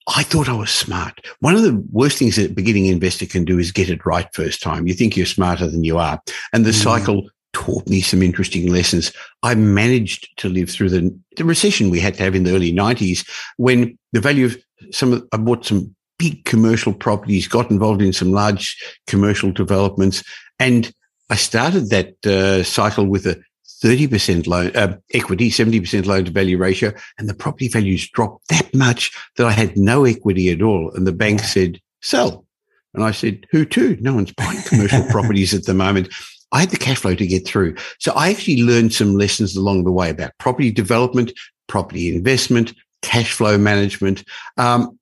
I 0.08 0.24
thought 0.24 0.50
I 0.50 0.54
was 0.54 0.70
smart. 0.70 1.26
One 1.40 1.56
of 1.56 1.64
the 1.64 1.84
worst 1.92 2.20
things 2.20 2.36
that 2.36 2.52
a 2.52 2.54
beginning 2.54 2.86
investor 2.86 3.26
can 3.26 3.44
do 3.44 3.58
is 3.58 3.72
get 3.72 3.90
it 3.90 4.06
right 4.06 4.28
first 4.34 4.62
time. 4.62 4.88
You 4.88 4.94
think 4.94 5.18
you're 5.18 5.26
smarter 5.26 5.68
than 5.68 5.84
you 5.84 5.98
are. 5.98 6.22
And 6.54 6.64
the 6.64 6.72
mm. 6.72 6.84
cycle 6.84 7.30
taught 7.54 7.88
me 7.88 8.02
some 8.02 8.22
interesting 8.22 8.72
lessons. 8.72 9.12
I 9.42 9.56
managed 9.56 10.30
to 10.38 10.50
live 10.50 10.70
through 10.70 10.90
the, 10.90 11.20
the 11.38 11.46
recession 11.46 11.90
we 11.90 12.00
had 12.00 12.16
to 12.16 12.24
have 12.24 12.36
in 12.36 12.44
the 12.44 12.54
early 12.54 12.74
90s 12.74 13.28
when 13.58 13.98
the 14.12 14.20
value 14.20 14.46
of 14.46 14.58
some, 14.92 15.14
of, 15.14 15.28
I 15.32 15.38
bought 15.38 15.66
some 15.66 15.96
big 16.20 16.46
commercial 16.46 16.94
properties, 16.94 17.48
got 17.48 17.72
involved 17.72 18.02
in 18.02 18.14
some 18.14 18.32
large 18.32 18.78
commercial 19.08 19.52
developments. 19.52 20.24
And 20.60 20.92
I 21.30 21.36
started 21.36 21.90
that 21.90 22.26
uh, 22.26 22.64
cycle 22.64 23.08
with 23.08 23.26
a 23.26 23.42
30% 23.84 24.48
loan, 24.48 24.76
uh, 24.76 24.98
equity, 25.14 25.50
70% 25.50 26.06
loan 26.06 26.26
to 26.26 26.32
value 26.32 26.58
ratio, 26.58 26.94
and 27.18 27.28
the 27.28 27.34
property 27.34 27.68
values 27.68 28.10
dropped 28.10 28.48
that 28.50 28.74
much 28.74 29.12
that 29.38 29.46
I 29.46 29.52
had 29.52 29.78
no 29.78 30.06
equity 30.06 30.50
at 30.50 30.62
all. 30.62 30.92
And 30.92 31.06
the 31.06 31.12
bank 31.12 31.42
said, 31.42 31.80
sell. 32.02 32.46
And 32.94 33.04
I 33.04 33.12
said, 33.12 33.46
who 33.52 33.66
to? 33.66 33.98
No 34.00 34.14
one's 34.14 34.32
buying 34.32 34.62
commercial 34.64 35.04
properties 35.10 35.54
at 35.54 35.66
the 35.66 35.74
moment. 35.74 36.14
I 36.52 36.62
had 36.62 36.70
the 36.70 36.78
cash 36.78 37.00
flow 37.00 37.16
to 37.16 37.28
get 37.28 37.46
through. 37.46 37.76
So 38.00 38.14
I 38.14 38.30
actually 38.30 38.64
learned 38.64 38.94
some 38.94 39.18
lessons 39.18 39.56
along 39.56 39.84
the 39.84 39.92
way 39.92 40.10
about 40.10 40.38
property 40.38 40.72
development, 40.72 41.34
property 41.68 42.16
investment, 42.16 42.74
cash 43.02 43.34
flow 43.34 43.58
management. 43.58 44.24
Um, 44.58 44.98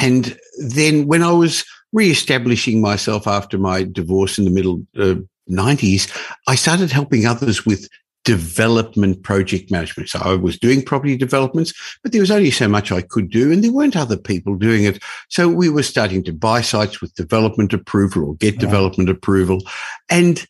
and 0.00 0.36
then 0.58 1.06
when 1.06 1.22
I 1.22 1.32
was 1.32 1.64
re-establishing 1.92 2.80
myself 2.80 3.26
after 3.26 3.58
my 3.58 3.84
divorce 3.84 4.38
in 4.38 4.44
the 4.44 4.50
middle 4.50 4.84
uh, 4.98 5.16
90s, 5.50 6.10
I 6.46 6.54
started 6.54 6.90
helping 6.90 7.26
others 7.26 7.66
with 7.66 7.88
development 8.24 9.22
project 9.22 9.70
management. 9.70 10.08
So 10.08 10.20
I 10.22 10.34
was 10.36 10.58
doing 10.58 10.82
property 10.82 11.16
developments, 11.16 11.72
but 12.02 12.12
there 12.12 12.20
was 12.20 12.30
only 12.30 12.50
so 12.50 12.68
much 12.68 12.92
I 12.92 13.02
could 13.02 13.30
do 13.30 13.50
and 13.50 13.64
there 13.64 13.72
weren't 13.72 13.96
other 13.96 14.16
people 14.16 14.56
doing 14.56 14.84
it. 14.84 15.02
So 15.28 15.48
we 15.48 15.68
were 15.68 15.82
starting 15.82 16.22
to 16.24 16.32
buy 16.32 16.60
sites 16.60 17.00
with 17.00 17.14
development 17.14 17.72
approval 17.72 18.24
or 18.24 18.34
get 18.36 18.58
development 18.58 19.08
approval. 19.08 19.62
And 20.08 20.46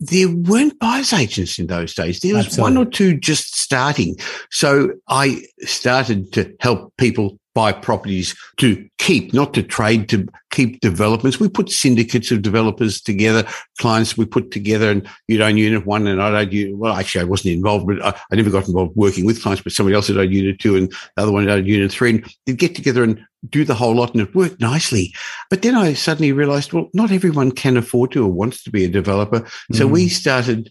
there 0.00 0.28
weren't 0.28 0.78
buyer's 0.78 1.12
agents 1.12 1.58
in 1.58 1.66
those 1.66 1.94
days. 1.94 2.20
There 2.20 2.34
was 2.34 2.46
Absolutely. 2.46 2.76
one 2.76 2.86
or 2.86 2.90
two 2.90 3.16
just 3.16 3.54
starting. 3.58 4.16
So 4.50 4.94
I 5.08 5.42
started 5.60 6.32
to 6.32 6.54
help 6.60 6.94
people 6.96 7.38
buy 7.54 7.72
properties 7.72 8.36
to 8.58 8.88
keep, 8.98 9.32
not 9.32 9.54
to 9.54 9.62
trade, 9.62 10.08
to 10.08 10.26
keep 10.50 10.80
developments. 10.80 11.40
We 11.40 11.48
put 11.48 11.70
syndicates 11.70 12.30
of 12.30 12.42
developers 12.42 13.00
together, 13.00 13.46
clients 13.78 14.16
we 14.16 14.24
put 14.24 14.50
together, 14.50 14.90
and 14.90 15.08
you'd 15.26 15.40
own 15.40 15.56
unit 15.56 15.86
one 15.86 16.06
and 16.06 16.22
I'd 16.22 16.34
own 16.34 16.52
unit. 16.52 16.76
Well, 16.76 16.94
actually, 16.94 17.22
I 17.22 17.24
wasn't 17.24 17.54
involved, 17.54 17.86
but 17.86 18.04
I, 18.04 18.18
I 18.30 18.36
never 18.36 18.50
got 18.50 18.68
involved 18.68 18.96
working 18.96 19.24
with 19.24 19.42
clients, 19.42 19.62
but 19.62 19.72
somebody 19.72 19.96
else 19.96 20.08
had 20.08 20.18
owned 20.18 20.32
unit 20.32 20.58
two 20.58 20.76
and 20.76 20.90
the 20.90 21.22
other 21.22 21.32
one 21.32 21.46
had 21.46 21.58
owned 21.58 21.68
unit 21.68 21.90
three. 21.90 22.10
And 22.10 22.34
they'd 22.46 22.58
get 22.58 22.74
together 22.74 23.02
and 23.02 23.20
do 23.48 23.64
the 23.64 23.74
whole 23.74 23.94
lot 23.94 24.12
and 24.12 24.22
it 24.22 24.34
worked 24.34 24.60
nicely. 24.60 25.14
But 25.48 25.62
then 25.62 25.74
I 25.74 25.94
suddenly 25.94 26.32
realized, 26.32 26.72
well, 26.72 26.88
not 26.94 27.10
everyone 27.10 27.52
can 27.52 27.76
afford 27.76 28.12
to 28.12 28.24
or 28.24 28.28
wants 28.28 28.62
to 28.64 28.70
be 28.70 28.84
a 28.84 28.88
developer. 28.88 29.46
So 29.72 29.88
mm. 29.88 29.92
we 29.92 30.08
started 30.08 30.70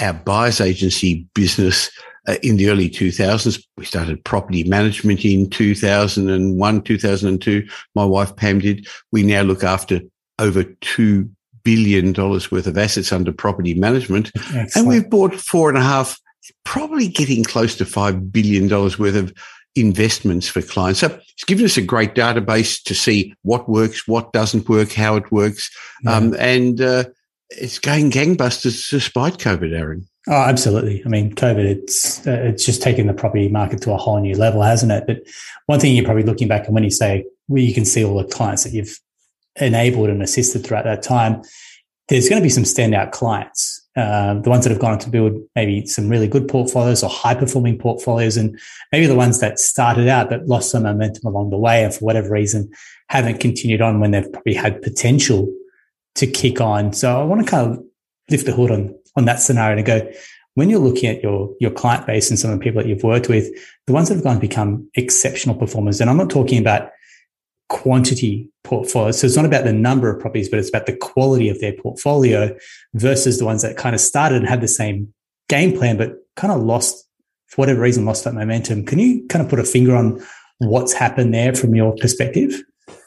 our 0.00 0.14
buyer's 0.14 0.60
agency 0.60 1.26
business 1.34 1.90
uh, 2.26 2.36
in 2.42 2.56
the 2.56 2.68
early 2.68 2.88
2000s. 2.88 3.64
We 3.76 3.84
started 3.84 4.24
property 4.24 4.64
management 4.64 5.24
in 5.24 5.48
2001, 5.50 6.82
2002. 6.82 7.68
My 7.94 8.04
wife 8.04 8.34
Pam 8.36 8.60
did. 8.60 8.86
We 9.12 9.22
now 9.22 9.42
look 9.42 9.64
after 9.64 10.00
over 10.38 10.64
$2 10.64 11.28
billion 11.64 12.12
worth 12.12 12.66
of 12.66 12.78
assets 12.78 13.12
under 13.12 13.32
property 13.32 13.74
management. 13.74 14.30
Excellent. 14.36 14.76
And 14.76 14.88
we've 14.88 15.10
bought 15.10 15.34
four 15.34 15.68
and 15.68 15.78
a 15.78 15.82
half, 15.82 16.18
probably 16.64 17.08
getting 17.08 17.44
close 17.44 17.74
to 17.76 17.84
$5 17.84 18.30
billion 18.30 18.68
worth 18.68 19.16
of 19.16 19.32
investments 19.74 20.48
for 20.48 20.62
clients. 20.62 21.00
So 21.00 21.18
it's 21.32 21.44
given 21.44 21.64
us 21.64 21.76
a 21.76 21.82
great 21.82 22.14
database 22.14 22.82
to 22.84 22.94
see 22.94 23.34
what 23.42 23.68
works, 23.68 24.08
what 24.08 24.32
doesn't 24.32 24.68
work, 24.68 24.92
how 24.92 25.16
it 25.16 25.30
works. 25.30 25.70
Yeah. 26.02 26.16
Um, 26.16 26.34
and 26.38 26.80
uh, 26.80 27.04
it's 27.50 27.78
going 27.78 28.10
gangbusters 28.10 28.88
despite 28.90 29.38
COVID, 29.38 29.76
Aaron. 29.76 30.06
Oh, 30.28 30.32
absolutely. 30.32 31.02
I 31.04 31.08
mean, 31.08 31.34
COVID, 31.34 31.64
it's 31.64 32.26
uh, 32.26 32.32
it's 32.32 32.66
just 32.66 32.82
taken 32.82 33.06
the 33.06 33.14
property 33.14 33.48
market 33.48 33.80
to 33.82 33.92
a 33.92 33.96
whole 33.96 34.20
new 34.20 34.34
level, 34.36 34.60
hasn't 34.60 34.90
it? 34.90 35.04
But 35.06 35.18
one 35.66 35.78
thing 35.78 35.94
you're 35.94 36.04
probably 36.04 36.24
looking 36.24 36.48
back 36.48 36.66
and 36.66 36.74
when 36.74 36.82
you 36.82 36.90
say, 36.90 37.24
well, 37.46 37.62
you 37.62 37.72
can 37.72 37.84
see 37.84 38.04
all 38.04 38.18
the 38.18 38.24
clients 38.24 38.64
that 38.64 38.72
you've 38.72 38.98
enabled 39.60 40.10
and 40.10 40.22
assisted 40.22 40.66
throughout 40.66 40.84
that 40.84 41.02
time, 41.02 41.42
there's 42.08 42.28
going 42.28 42.40
to 42.40 42.44
be 42.44 42.50
some 42.50 42.64
standout 42.64 43.12
clients. 43.12 43.82
Um, 43.96 44.42
the 44.42 44.50
ones 44.50 44.64
that 44.64 44.70
have 44.70 44.80
gone 44.80 44.92
on 44.92 44.98
to 44.98 45.10
build 45.10 45.40
maybe 45.54 45.86
some 45.86 46.08
really 46.08 46.28
good 46.28 46.48
portfolios 46.48 47.02
or 47.02 47.08
high 47.08 47.34
performing 47.34 47.78
portfolios, 47.78 48.36
and 48.36 48.58
maybe 48.90 49.06
the 49.06 49.14
ones 49.14 49.40
that 49.40 49.60
started 49.60 50.08
out 50.08 50.28
but 50.28 50.46
lost 50.46 50.72
some 50.72 50.82
momentum 50.82 51.24
along 51.26 51.50
the 51.50 51.56
way 51.56 51.84
and 51.84 51.94
for 51.94 52.04
whatever 52.04 52.30
reason 52.30 52.70
haven't 53.08 53.38
continued 53.38 53.80
on 53.80 54.00
when 54.00 54.10
they've 54.10 54.30
probably 54.32 54.54
had 54.54 54.82
potential 54.82 55.48
to 56.16 56.26
kick 56.26 56.60
on. 56.60 56.92
So 56.92 57.18
I 57.18 57.24
want 57.24 57.44
to 57.44 57.50
kind 57.50 57.70
of 57.70 57.84
lift 58.28 58.44
the 58.44 58.52
hood 58.52 58.72
on 58.72 58.94
on 59.16 59.24
that 59.24 59.40
scenario 59.40 59.76
and 59.76 59.86
go, 59.86 60.10
when 60.54 60.70
you're 60.70 60.80
looking 60.80 61.08
at 61.08 61.22
your 61.22 61.54
your 61.60 61.70
client 61.70 62.06
base 62.06 62.30
and 62.30 62.38
some 62.38 62.50
of 62.50 62.58
the 62.58 62.64
people 62.64 62.82
that 62.82 62.88
you've 62.88 63.02
worked 63.02 63.28
with, 63.28 63.48
the 63.86 63.92
ones 63.92 64.08
that 64.08 64.14
have 64.14 64.24
gone 64.24 64.36
to 64.36 64.40
become 64.40 64.88
exceptional 64.94 65.54
performers, 65.54 66.00
and 66.00 66.08
I'm 66.08 66.16
not 66.16 66.30
talking 66.30 66.58
about 66.58 66.90
quantity 67.68 68.50
portfolios. 68.64 69.20
So 69.20 69.26
it's 69.26 69.36
not 69.36 69.44
about 69.44 69.64
the 69.64 69.72
number 69.72 70.08
of 70.08 70.20
properties, 70.20 70.48
but 70.48 70.58
it's 70.58 70.68
about 70.68 70.86
the 70.86 70.96
quality 70.96 71.48
of 71.48 71.60
their 71.60 71.72
portfolio 71.72 72.56
versus 72.94 73.38
the 73.38 73.44
ones 73.44 73.62
that 73.62 73.76
kind 73.76 73.94
of 73.94 74.00
started 74.00 74.38
and 74.38 74.48
had 74.48 74.60
the 74.60 74.68
same 74.68 75.12
game 75.48 75.76
plan, 75.76 75.96
but 75.96 76.14
kind 76.36 76.52
of 76.52 76.62
lost 76.62 77.06
for 77.48 77.62
whatever 77.62 77.80
reason, 77.80 78.04
lost 78.04 78.24
that 78.24 78.34
momentum. 78.34 78.84
Can 78.84 78.98
you 78.98 79.26
kind 79.28 79.44
of 79.44 79.50
put 79.50 79.60
a 79.60 79.64
finger 79.64 79.94
on 79.94 80.24
what's 80.58 80.92
happened 80.92 81.32
there 81.34 81.54
from 81.54 81.74
your 81.74 81.94
perspective? 81.96 82.62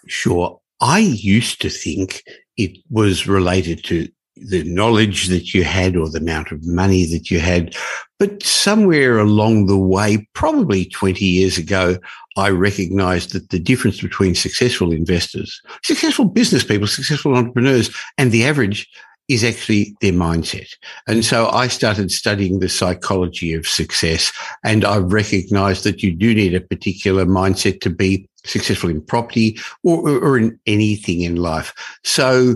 Sure. 0.08 0.60
I 0.82 1.00
used 1.00 1.62
to 1.62 1.70
think 1.70 2.24
it 2.58 2.78
was 2.90 3.28
related 3.28 3.84
to 3.86 4.08
the 4.40 4.64
knowledge 4.64 5.28
that 5.28 5.54
you 5.54 5.64
had 5.64 5.96
or 5.96 6.10
the 6.10 6.20
amount 6.20 6.52
of 6.52 6.66
money 6.66 7.06
that 7.06 7.30
you 7.30 7.40
had. 7.40 7.76
But 8.18 8.44
somewhere 8.44 9.20
along 9.20 9.68
the 9.68 9.78
way, 9.78 10.28
probably 10.34 10.86
20 10.86 11.24
years 11.24 11.58
ago, 11.58 11.98
I 12.38 12.50
recognized 12.50 13.32
that 13.32 13.50
the 13.50 13.60
difference 13.60 14.02
between 14.02 14.36
successful 14.36 14.92
investors, 14.92 15.62
successful 15.84 16.26
business 16.26 16.64
people, 16.64 16.88
successful 16.88 17.36
entrepreneurs, 17.36 17.90
and 18.18 18.32
the 18.32 18.46
average 18.46 18.90
is 19.30 19.44
actually 19.44 19.96
their 20.02 20.12
mindset. 20.12 20.68
And 21.08 21.24
so 21.24 21.50
I 21.50 21.68
started 21.68 22.12
studying 22.12 22.60
the 22.60 22.68
psychology 22.68 23.54
of 23.54 23.68
success 23.68 24.34
and 24.64 24.84
I've 24.84 25.14
recognized 25.14 25.84
that 25.84 26.02
you 26.02 26.12
do 26.12 26.34
need 26.34 26.56
a 26.56 26.62
particular 26.62 27.26
mindset 27.26 27.80
to 27.82 27.92
be 27.92 28.28
successful 28.44 28.90
in 28.90 29.02
property 29.02 29.60
or, 29.84 30.10
or, 30.10 30.38
in 30.38 30.60
anything 30.66 31.22
in 31.22 31.36
life. 31.36 31.74
So 32.04 32.56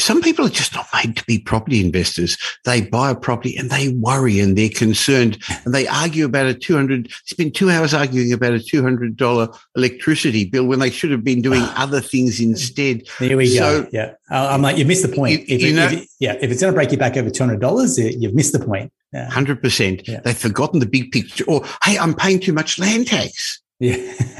some 0.00 0.20
people 0.20 0.46
are 0.46 0.50
just 0.50 0.74
not 0.74 0.86
made 0.94 1.16
to 1.16 1.24
be 1.24 1.38
property 1.38 1.84
investors. 1.84 2.36
They 2.64 2.82
buy 2.82 3.10
a 3.10 3.14
property 3.14 3.56
and 3.56 3.70
they 3.70 3.88
worry 3.88 4.40
and 4.40 4.56
they're 4.56 4.68
concerned 4.68 5.42
and 5.64 5.74
they 5.74 5.86
argue 5.86 6.24
about 6.24 6.46
a 6.46 6.54
200, 6.54 7.10
spend 7.24 7.54
two 7.54 7.70
hours 7.70 7.94
arguing 7.94 8.32
about 8.32 8.54
a 8.54 8.58
$200 8.58 9.58
electricity 9.76 10.44
bill 10.44 10.66
when 10.66 10.78
they 10.78 10.90
should 10.90 11.10
have 11.10 11.24
been 11.24 11.42
doing 11.42 11.62
ah. 11.62 11.84
other 11.84 12.00
things 12.00 12.40
instead. 12.40 13.02
There 13.18 13.36
we 13.36 13.46
so, 13.46 13.82
go. 13.82 13.88
Yeah. 13.92 14.14
I'm 14.30 14.62
like, 14.62 14.76
you 14.76 14.84
missed 14.84 15.08
the 15.08 15.14
point. 15.14 15.48
You, 15.48 15.56
if, 15.56 15.62
you 15.62 15.74
know, 15.74 15.86
if, 15.86 16.06
yeah. 16.18 16.36
If 16.40 16.50
it's 16.50 16.60
going 16.60 16.72
to 16.72 16.76
break 16.76 16.92
you 16.92 16.98
back 16.98 17.16
over 17.16 17.30
$200, 17.30 18.20
you've 18.20 18.34
missed 18.34 18.52
the 18.52 18.64
point. 18.64 18.92
Yeah. 19.12 19.54
percent. 19.54 20.06
Yeah. 20.06 20.20
They've 20.20 20.36
forgotten 20.36 20.80
the 20.80 20.86
big 20.86 21.10
picture. 21.10 21.44
Or 21.48 21.64
hey, 21.84 21.98
I'm 21.98 22.14
paying 22.14 22.40
too 22.40 22.52
much 22.52 22.78
land 22.78 23.08
tax. 23.08 23.60
Yeah, 23.80 23.96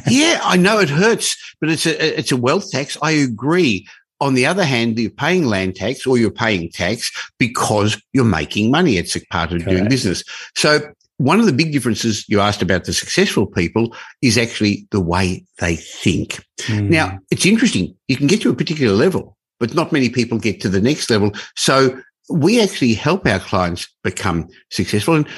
yeah, 0.06 0.38
I 0.42 0.58
know 0.58 0.80
it 0.80 0.90
hurts, 0.90 1.34
but 1.62 1.70
it's 1.70 1.86
a 1.86 2.18
it's 2.18 2.30
a 2.30 2.36
wealth 2.36 2.70
tax. 2.70 2.98
I 3.00 3.12
agree. 3.12 3.86
On 4.20 4.34
the 4.34 4.46
other 4.46 4.64
hand, 4.64 4.98
you're 4.98 5.10
paying 5.10 5.46
land 5.46 5.76
tax 5.76 6.06
or 6.06 6.18
you're 6.18 6.30
paying 6.30 6.70
tax 6.70 7.10
because 7.38 8.00
you're 8.12 8.24
making 8.24 8.70
money. 8.70 8.96
It's 8.96 9.16
a 9.16 9.24
part 9.26 9.52
of 9.52 9.62
Correct. 9.62 9.70
doing 9.70 9.88
business. 9.88 10.22
So 10.56 10.80
one 11.20 11.38
of 11.38 11.46
the 11.46 11.52
big 11.52 11.72
differences 11.72 12.24
you 12.28 12.40
asked 12.40 12.62
about 12.62 12.84
the 12.84 12.94
successful 12.94 13.46
people 13.46 13.94
is 14.22 14.38
actually 14.38 14.86
the 14.90 15.00
way 15.00 15.44
they 15.58 15.76
think. 15.76 16.42
Mm. 16.62 16.88
Now, 16.88 17.18
it's 17.30 17.44
interesting. 17.44 17.94
You 18.08 18.16
can 18.16 18.26
get 18.26 18.40
to 18.42 18.50
a 18.50 18.54
particular 18.54 18.94
level, 18.94 19.36
but 19.58 19.74
not 19.74 19.92
many 19.92 20.08
people 20.08 20.38
get 20.38 20.60
to 20.62 20.68
the 20.70 20.80
next 20.80 21.10
level. 21.10 21.32
So 21.56 22.00
we 22.30 22.62
actually 22.62 22.94
help 22.94 23.26
our 23.26 23.38
clients 23.38 23.86
become 24.02 24.48
successful. 24.70 25.14
And 25.14 25.28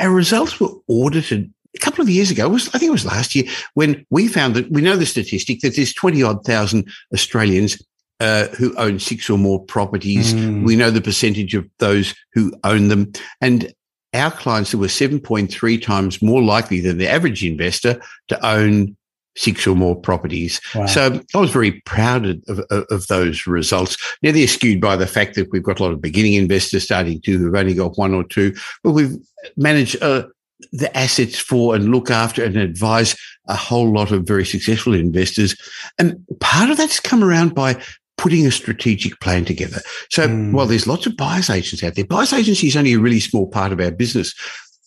our 0.00 0.10
results 0.10 0.60
were 0.60 0.68
audited 0.88 1.50
a 1.74 1.78
couple 1.78 2.02
of 2.02 2.10
years 2.10 2.30
ago, 2.30 2.48
was 2.48 2.68
I 2.68 2.78
think 2.78 2.88
it 2.88 2.92
was 2.92 3.06
last 3.06 3.34
year, 3.34 3.44
when 3.74 4.04
we 4.10 4.28
found 4.28 4.54
that 4.56 4.70
we 4.70 4.82
know 4.82 4.96
the 4.96 5.06
statistic 5.06 5.60
that 5.60 5.76
there's 5.76 5.94
20 5.94 6.22
odd 6.22 6.44
thousand 6.44 6.88
Australians 7.14 7.80
uh, 8.20 8.48
who 8.48 8.76
own 8.76 8.98
six 8.98 9.28
or 9.28 9.38
more 9.38 9.64
properties. 9.64 10.34
Mm. 10.34 10.64
We 10.64 10.76
know 10.76 10.90
the 10.90 11.00
percentage 11.00 11.54
of 11.54 11.68
those 11.78 12.14
who 12.32 12.52
own 12.64 12.88
them. 12.88 13.12
And 13.40 13.72
our 14.14 14.30
clients 14.30 14.74
were 14.74 14.86
7.3 14.86 15.82
times 15.82 16.22
more 16.22 16.42
likely 16.42 16.80
than 16.80 16.98
the 16.98 17.08
average 17.08 17.44
investor 17.44 18.00
to 18.28 18.46
own 18.46 18.96
six 19.36 19.66
or 19.66 19.76
more 19.76 19.96
properties. 19.96 20.60
Wow. 20.74 20.86
So 20.86 21.20
I 21.34 21.38
was 21.38 21.50
very 21.50 21.80
proud 21.82 22.26
of, 22.26 22.58
of, 22.70 22.86
of, 22.90 23.06
those 23.06 23.46
results. 23.46 23.96
Now 24.22 24.32
they're 24.32 24.48
skewed 24.48 24.80
by 24.80 24.96
the 24.96 25.06
fact 25.06 25.36
that 25.36 25.50
we've 25.52 25.62
got 25.62 25.78
a 25.78 25.84
lot 25.84 25.92
of 25.92 26.00
beginning 26.00 26.34
investors 26.34 26.84
starting 26.84 27.20
to 27.22 27.38
who've 27.38 27.54
only 27.54 27.74
got 27.74 27.96
one 27.96 28.12
or 28.12 28.24
two, 28.24 28.54
but 28.82 28.90
we've 28.90 29.16
managed 29.56 30.02
uh, 30.02 30.24
the 30.72 30.94
assets 30.96 31.38
for 31.38 31.74
and 31.74 31.90
look 31.90 32.10
after 32.10 32.44
and 32.44 32.56
advise 32.56 33.16
a 33.46 33.54
whole 33.54 33.90
lot 33.90 34.10
of 34.12 34.24
very 34.24 34.44
successful 34.44 34.94
investors. 34.94 35.56
And 35.98 36.24
part 36.40 36.70
of 36.70 36.76
that's 36.76 37.00
come 37.00 37.24
around 37.24 37.54
by 37.54 37.80
putting 38.20 38.46
a 38.46 38.50
strategic 38.50 39.18
plan 39.20 39.46
together. 39.46 39.80
So 40.10 40.28
mm. 40.28 40.52
while 40.52 40.66
there's 40.66 40.86
lots 40.86 41.06
of 41.06 41.16
buyers 41.16 41.48
agents 41.48 41.82
out 41.82 41.94
there, 41.94 42.04
buyers 42.04 42.34
agency 42.34 42.66
is 42.66 42.76
only 42.76 42.92
a 42.92 42.98
really 42.98 43.18
small 43.18 43.46
part 43.46 43.72
of 43.72 43.80
our 43.80 43.90
business. 43.90 44.34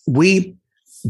We 0.05 0.53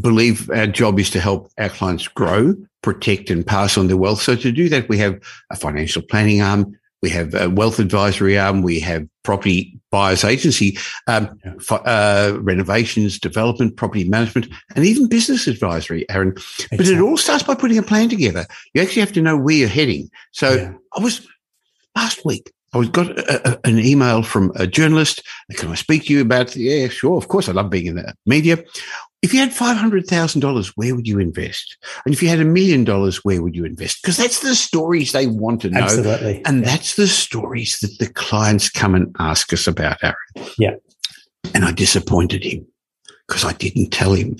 believe 0.00 0.48
our 0.48 0.66
job 0.66 0.98
is 0.98 1.10
to 1.10 1.20
help 1.20 1.52
our 1.58 1.68
clients 1.68 2.08
grow, 2.08 2.54
protect 2.80 3.28
and 3.28 3.46
pass 3.46 3.76
on 3.76 3.88
their 3.88 3.98
wealth. 3.98 4.22
So 4.22 4.36
to 4.36 4.50
do 4.50 4.70
that, 4.70 4.88
we 4.88 4.96
have 4.98 5.20
a 5.50 5.56
financial 5.56 6.00
planning 6.00 6.40
arm. 6.40 6.78
We 7.02 7.10
have 7.10 7.34
a 7.34 7.50
wealth 7.50 7.78
advisory 7.78 8.38
arm. 8.38 8.62
We 8.62 8.80
have 8.80 9.06
property 9.22 9.78
buyers 9.90 10.24
agency, 10.24 10.78
um, 11.06 11.28
yeah. 11.44 11.52
for, 11.60 11.86
uh, 11.86 12.38
renovations, 12.40 13.18
development, 13.18 13.76
property 13.76 14.08
management, 14.08 14.48
and 14.74 14.86
even 14.86 15.08
business 15.08 15.46
advisory, 15.46 16.08
Aaron. 16.08 16.30
Exactly. 16.30 16.78
But 16.78 16.88
it 16.88 17.00
all 17.00 17.18
starts 17.18 17.42
by 17.42 17.54
putting 17.54 17.76
a 17.76 17.82
plan 17.82 18.08
together. 18.08 18.46
You 18.72 18.80
actually 18.80 19.00
have 19.00 19.12
to 19.12 19.20
know 19.20 19.36
where 19.36 19.54
you're 19.54 19.68
heading. 19.68 20.08
So 20.32 20.54
yeah. 20.54 20.72
I 20.96 21.02
was 21.02 21.28
last 21.94 22.24
week. 22.24 22.52
I 22.72 22.78
was 22.78 22.88
got 22.88 23.08
a, 23.10 23.50
a, 23.52 23.60
an 23.64 23.78
email 23.78 24.22
from 24.22 24.52
a 24.56 24.66
journalist. 24.66 25.22
Can 25.52 25.70
I 25.70 25.76
speak 25.76 26.06
to 26.06 26.12
you 26.12 26.20
about? 26.20 26.48
The, 26.48 26.60
Yeah, 26.60 26.88
sure. 26.88 27.16
Of 27.16 27.28
course, 27.28 27.48
I 27.48 27.52
love 27.52 27.70
being 27.70 27.86
in 27.86 27.94
the 27.94 28.14
media. 28.26 28.62
If 29.22 29.32
you 29.32 29.40
had 29.40 29.52
five 29.52 29.76
hundred 29.76 30.06
thousand 30.06 30.40
dollars, 30.40 30.72
where 30.76 30.94
would 30.94 31.06
you 31.06 31.18
invest? 31.20 31.78
And 32.04 32.12
if 32.12 32.22
you 32.22 32.28
had 32.28 32.40
a 32.40 32.44
million 32.44 32.84
dollars, 32.84 33.24
where 33.24 33.42
would 33.42 33.54
you 33.54 33.64
invest? 33.64 34.02
Because 34.02 34.16
that's 34.16 34.40
the 34.40 34.54
stories 34.54 35.12
they 35.12 35.28
want 35.28 35.62
to 35.62 35.70
know, 35.70 35.80
Absolutely. 35.82 36.42
and 36.44 36.60
yeah. 36.60 36.66
that's 36.66 36.96
the 36.96 37.06
stories 37.06 37.78
that 37.78 37.96
the 37.98 38.12
clients 38.12 38.68
come 38.68 38.94
and 38.94 39.14
ask 39.20 39.52
us 39.52 39.66
about, 39.66 40.02
Aaron. 40.02 40.50
Yeah. 40.58 40.74
And 41.54 41.64
I 41.64 41.72
disappointed 41.72 42.42
him 42.42 42.66
because 43.28 43.44
I 43.44 43.52
didn't 43.52 43.90
tell 43.90 44.12
him 44.12 44.36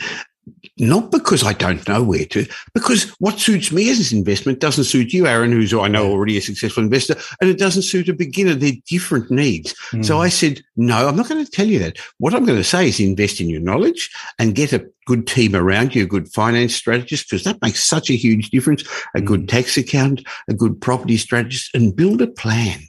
not 0.78 1.10
because 1.10 1.44
I 1.44 1.52
don't 1.52 1.86
know 1.88 2.02
where 2.02 2.24
to, 2.26 2.46
because 2.74 3.10
what 3.20 3.38
suits 3.38 3.70
me 3.70 3.90
as 3.90 4.10
an 4.10 4.18
investment 4.18 4.58
doesn't 4.58 4.84
suit 4.84 5.12
you, 5.12 5.26
Aaron, 5.26 5.52
who's 5.52 5.72
I 5.72 5.88
know 5.88 6.10
already 6.10 6.36
a 6.36 6.42
successful 6.42 6.82
investor, 6.82 7.14
and 7.40 7.48
it 7.48 7.58
doesn't 7.58 7.82
suit 7.82 8.08
a 8.08 8.14
beginner. 8.14 8.54
They're 8.54 8.72
different 8.88 9.30
needs. 9.30 9.74
Mm. 9.92 10.04
So 10.04 10.20
I 10.20 10.28
said, 10.28 10.62
no, 10.76 11.06
I'm 11.08 11.16
not 11.16 11.28
going 11.28 11.44
to 11.44 11.50
tell 11.50 11.66
you 11.66 11.78
that. 11.78 11.98
What 12.18 12.34
I'm 12.34 12.44
going 12.44 12.58
to 12.58 12.64
say 12.64 12.88
is 12.88 12.98
invest 12.98 13.40
in 13.40 13.48
your 13.48 13.60
knowledge 13.60 14.10
and 14.38 14.54
get 14.54 14.72
a 14.72 14.86
good 15.06 15.26
team 15.26 15.54
around 15.54 15.94
you, 15.94 16.04
a 16.04 16.06
good 16.06 16.32
finance 16.32 16.74
strategist, 16.74 17.28
because 17.28 17.44
that 17.44 17.60
makes 17.62 17.84
such 17.84 18.10
a 18.10 18.16
huge 18.16 18.50
difference. 18.50 18.82
A 19.14 19.20
mm. 19.20 19.26
good 19.26 19.48
tax 19.48 19.76
account, 19.76 20.26
a 20.48 20.54
good 20.54 20.80
property 20.80 21.16
strategist, 21.16 21.74
and 21.74 21.94
build 21.94 22.20
a 22.20 22.26
plan. 22.26 22.80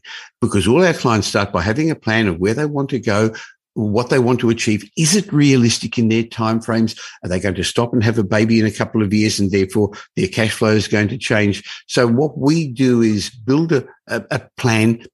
Because 0.42 0.68
all 0.68 0.84
our 0.84 0.94
clients 0.94 1.28
start 1.28 1.52
by 1.52 1.62
having 1.62 1.92
a 1.92 1.96
plan 1.96 2.28
of 2.28 2.40
where 2.40 2.54
they 2.54 2.66
want 2.66 2.90
to 2.90 3.00
go, 3.00 3.34
what 3.76 4.10
they 4.10 4.20
want 4.20 4.40
to 4.40 4.50
achieve. 4.50 4.90
Is 4.98 5.16
it 5.16 5.32
realistic 5.32 6.00
in 6.00 6.08
their 6.08 6.24
timeframes? 6.24 7.00
Are 7.24 7.30
they 7.30 7.40
going 7.40 7.56
to 7.56 7.64
stop 7.64 7.94
and 7.94 8.04
have 8.04 8.18
a 8.18 8.24
baby 8.24 8.60
in 8.60 8.66
a 8.66 8.72
couple 8.72 9.04
of 9.04 9.14
years 9.14 9.40
and 9.40 9.52
therefore 9.52 9.92
their 10.16 10.28
cash 10.28 10.52
flow 10.52 10.70
is 10.70 10.88
going 10.88 11.10
to 11.10 11.18
change? 11.18 11.64
So 11.88 12.08
what 12.08 12.38
we 12.38 12.70
do 12.70 13.02
is 13.02 13.30
build 13.30 13.74
a, 13.74 13.86
a, 14.08 14.24
a 14.32 14.42
plan 14.58 15.06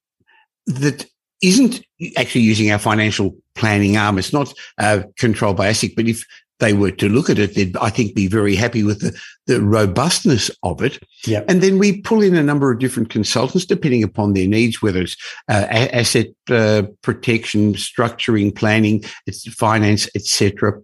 that 0.67 1.07
isn't 1.41 1.81
actually 2.17 2.41
using 2.41 2.71
our 2.71 2.79
financial 2.79 3.35
planning 3.55 3.97
arm. 3.97 4.19
It's 4.19 4.33
not 4.33 4.53
uh, 4.77 5.03
controlled 5.17 5.57
by 5.57 5.69
ASIC, 5.69 5.95
but 5.95 6.07
if 6.07 6.23
they 6.61 6.71
were 6.71 6.91
to 6.91 7.09
look 7.09 7.29
at 7.29 7.39
it, 7.39 7.55
they'd, 7.55 7.75
I 7.77 7.89
think, 7.89 8.15
be 8.15 8.27
very 8.27 8.55
happy 8.55 8.83
with 8.83 9.01
the, 9.01 9.19
the 9.47 9.61
robustness 9.61 10.49
of 10.63 10.81
it. 10.81 10.97
Yep. 11.25 11.45
And 11.49 11.61
then 11.61 11.77
we 11.77 12.01
pull 12.01 12.21
in 12.21 12.35
a 12.35 12.43
number 12.43 12.71
of 12.71 12.79
different 12.79 13.09
consultants 13.09 13.65
depending 13.65 14.03
upon 14.03 14.33
their 14.33 14.47
needs, 14.47 14.81
whether 14.81 15.01
it's 15.01 15.17
uh, 15.49 15.65
asset 15.69 16.27
uh, 16.49 16.83
protection, 17.01 17.73
structuring, 17.73 18.55
planning, 18.55 19.03
it's 19.27 19.51
finance, 19.53 20.07
etc. 20.15 20.79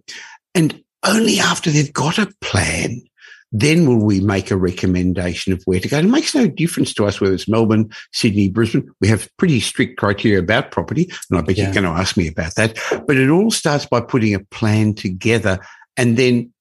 And 0.54 0.82
only 1.06 1.38
after 1.38 1.70
they've 1.70 1.92
got 1.92 2.18
a 2.18 2.30
plan, 2.42 3.00
then 3.52 3.86
will 3.86 4.04
we 4.04 4.20
make 4.20 4.50
a 4.50 4.56
recommendation 4.56 5.52
of 5.52 5.62
where 5.64 5.80
to 5.80 5.88
go. 5.88 5.98
And 5.98 6.08
it 6.08 6.10
makes 6.10 6.34
no 6.34 6.46
difference 6.46 6.92
to 6.94 7.06
us 7.06 7.20
whether 7.20 7.32
it's 7.32 7.48
Melbourne, 7.48 7.90
Sydney, 8.12 8.48
Brisbane. 8.48 8.88
We 9.00 9.08
have 9.08 9.28
pretty 9.38 9.60
strict 9.60 9.98
criteria 9.98 10.38
about 10.38 10.70
property. 10.70 11.10
And 11.30 11.38
I 11.38 11.42
bet 11.42 11.56
yeah. 11.56 11.64
you're 11.64 11.74
going 11.74 11.84
to 11.84 11.90
ask 11.90 12.16
me 12.16 12.28
about 12.28 12.54
that. 12.56 12.78
But 13.06 13.16
it 13.16 13.30
all 13.30 13.50
starts 13.50 13.86
by 13.86 14.00
putting 14.00 14.34
a 14.34 14.40
plan 14.40 14.94
together 14.94 15.60
and 15.96 16.16
then 16.16 16.52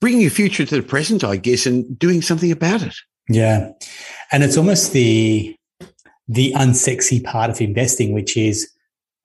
bringing 0.00 0.22
your 0.22 0.30
future 0.30 0.66
to 0.66 0.76
the 0.76 0.82
present, 0.82 1.22
I 1.22 1.36
guess, 1.36 1.66
and 1.66 1.98
doing 1.98 2.20
something 2.20 2.50
about 2.50 2.82
it. 2.82 2.96
Yeah. 3.28 3.70
And 4.32 4.42
it's 4.42 4.56
almost 4.56 4.92
the, 4.92 5.56
the 6.26 6.52
unsexy 6.56 7.22
part 7.22 7.50
of 7.50 7.60
investing, 7.60 8.12
which 8.12 8.36
is 8.36 8.68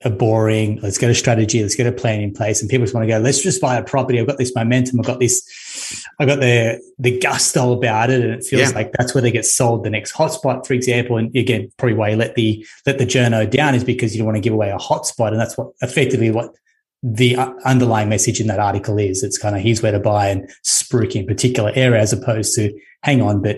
a 0.03 0.09
boring, 0.09 0.79
let's 0.81 0.97
get 0.97 1.09
a 1.09 1.15
strategy, 1.15 1.61
let's 1.61 1.75
get 1.75 1.85
a 1.85 1.91
plan 1.91 2.21
in 2.21 2.33
place. 2.33 2.61
And 2.61 2.69
people 2.69 2.85
just 2.85 2.93
want 2.93 3.03
to 3.03 3.13
go, 3.13 3.19
let's 3.19 3.41
just 3.41 3.59
buy 3.59 3.75
a 3.75 3.83
property. 3.83 4.19
I've 4.19 4.27
got 4.27 4.37
this 4.37 4.55
momentum. 4.55 4.99
I've 4.99 5.05
got 5.05 5.19
this, 5.19 6.05
I've 6.19 6.27
got 6.27 6.39
the, 6.39 6.81
the 6.97 7.19
gusto 7.19 7.73
about 7.73 8.09
it. 8.09 8.21
And 8.21 8.33
it 8.33 8.45
feels 8.45 8.69
yeah. 8.69 8.75
like 8.75 8.93
that's 8.93 9.13
where 9.13 9.21
they 9.21 9.31
get 9.31 9.45
sold 9.45 9.83
the 9.83 9.89
next 9.89 10.13
hotspot, 10.13 10.65
for 10.65 10.73
example. 10.73 11.17
And 11.17 11.35
again, 11.35 11.69
probably 11.77 11.95
why 11.95 12.09
you 12.09 12.15
let 12.15 12.35
the, 12.35 12.65
let 12.85 12.97
the 12.97 13.05
journo 13.05 13.49
down 13.49 13.75
is 13.75 13.83
because 13.83 14.15
you 14.15 14.19
don't 14.19 14.27
want 14.27 14.37
to 14.37 14.41
give 14.41 14.53
away 14.53 14.69
a 14.69 14.77
hotspot. 14.77 15.29
And 15.29 15.39
that's 15.39 15.57
what 15.57 15.71
effectively 15.81 16.31
what 16.31 16.55
the 17.03 17.35
uh, 17.35 17.51
underlying 17.65 18.07
message 18.07 18.39
in 18.39 18.47
that 18.47 18.59
article 18.59 18.97
is. 18.99 19.21
It's 19.21 19.37
kind 19.37 19.55
of, 19.55 19.61
here's 19.61 19.81
where 19.81 19.91
to 19.91 19.99
buy 19.99 20.27
and 20.27 20.49
spruik 20.65 21.13
in 21.13 21.25
particular 21.25 21.73
area 21.75 21.99
as 21.99 22.13
opposed 22.13 22.55
to 22.55 22.73
hang 23.03 23.21
on, 23.21 23.41
but 23.41 23.57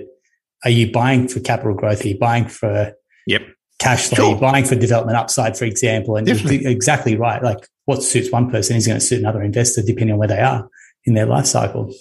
are 0.64 0.72
you 0.72 0.92
buying 0.92 1.28
for 1.28 1.40
capital 1.40 1.76
growth? 1.76 2.04
Are 2.04 2.08
you 2.08 2.18
buying 2.18 2.48
for 2.48 2.94
Yep 3.28 3.42
cash 3.82 4.08
flow, 4.10 4.32
sure. 4.32 4.40
buying 4.40 4.66
for 4.66 4.76
development 4.76 5.18
upside, 5.18 5.58
for 5.58 5.66
example. 5.66 6.16
And 6.16 6.28
exactly 6.28 7.16
right. 7.16 7.42
Like 7.42 7.68
what 7.86 8.04
suits 8.04 8.32
one 8.32 8.50
person 8.52 8.76
is 8.76 8.88
going 8.88 9.00
to 9.00 9.06
suit 9.06 9.20
another 9.20 9.42
investor 9.42 9.82
depending 9.82 10.14
on 10.14 10.20
where 10.20 10.28
they 10.28 10.40
are 10.40 10.70
in 11.06 11.16
their 11.16 11.26
life 11.26 11.46
cycle. 11.46 11.92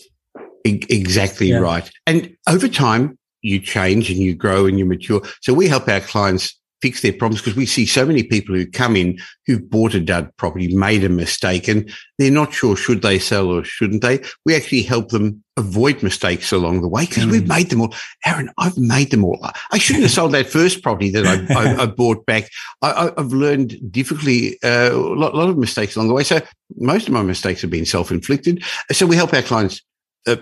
Exactly 0.64 1.48
yeah. 1.48 1.58
right. 1.58 1.90
And 2.06 2.36
over 2.48 2.68
time, 2.68 3.18
you 3.42 3.58
change 3.58 4.10
and 4.10 4.18
you 4.18 4.34
grow 4.34 4.66
and 4.66 4.78
you 4.78 4.84
mature. 4.84 5.22
So 5.40 5.54
we 5.54 5.66
help 5.68 5.88
our 5.88 6.00
clients 6.00 6.59
fix 6.82 7.02
their 7.02 7.12
problems 7.12 7.40
because 7.40 7.56
we 7.56 7.66
see 7.66 7.86
so 7.86 8.06
many 8.06 8.22
people 8.22 8.54
who 8.54 8.66
come 8.66 8.96
in 8.96 9.18
who've 9.46 9.68
bought 9.70 9.94
a 9.94 10.00
dud 10.00 10.34
property, 10.36 10.74
made 10.74 11.04
a 11.04 11.08
mistake, 11.08 11.68
and 11.68 11.92
they're 12.18 12.30
not 12.30 12.52
sure 12.52 12.76
should 12.76 13.02
they 13.02 13.18
sell 13.18 13.48
or 13.48 13.64
shouldn't 13.64 14.02
they. 14.02 14.20
We 14.44 14.54
actually 14.54 14.82
help 14.82 15.10
them 15.10 15.42
avoid 15.56 16.02
mistakes 16.02 16.52
along 16.52 16.80
the 16.80 16.88
way 16.88 17.06
because 17.06 17.24
mm. 17.24 17.32
we've 17.32 17.48
made 17.48 17.70
them 17.70 17.82
all. 17.82 17.94
Aaron, 18.24 18.50
I've 18.58 18.78
made 18.78 19.10
them 19.10 19.24
all. 19.24 19.38
I 19.70 19.78
shouldn't 19.78 20.04
have 20.04 20.12
sold 20.12 20.32
that 20.32 20.46
first 20.46 20.82
property 20.82 21.10
that 21.10 21.26
I, 21.26 21.54
I, 21.54 21.82
I 21.82 21.86
bought 21.86 22.24
back. 22.26 22.48
I, 22.82 23.12
have 23.16 23.32
learned 23.32 23.92
difficultly 23.92 24.58
uh, 24.62 24.92
a 24.92 24.96
lot, 24.96 25.34
lot, 25.34 25.48
of 25.48 25.58
mistakes 25.58 25.96
along 25.96 26.08
the 26.08 26.14
way. 26.14 26.24
So 26.24 26.40
most 26.76 27.06
of 27.06 27.12
my 27.12 27.22
mistakes 27.22 27.60
have 27.62 27.70
been 27.70 27.86
self-inflicted. 27.86 28.64
So 28.92 29.06
we 29.06 29.16
help 29.16 29.34
our 29.34 29.42
clients 29.42 29.82
uh, 30.26 30.36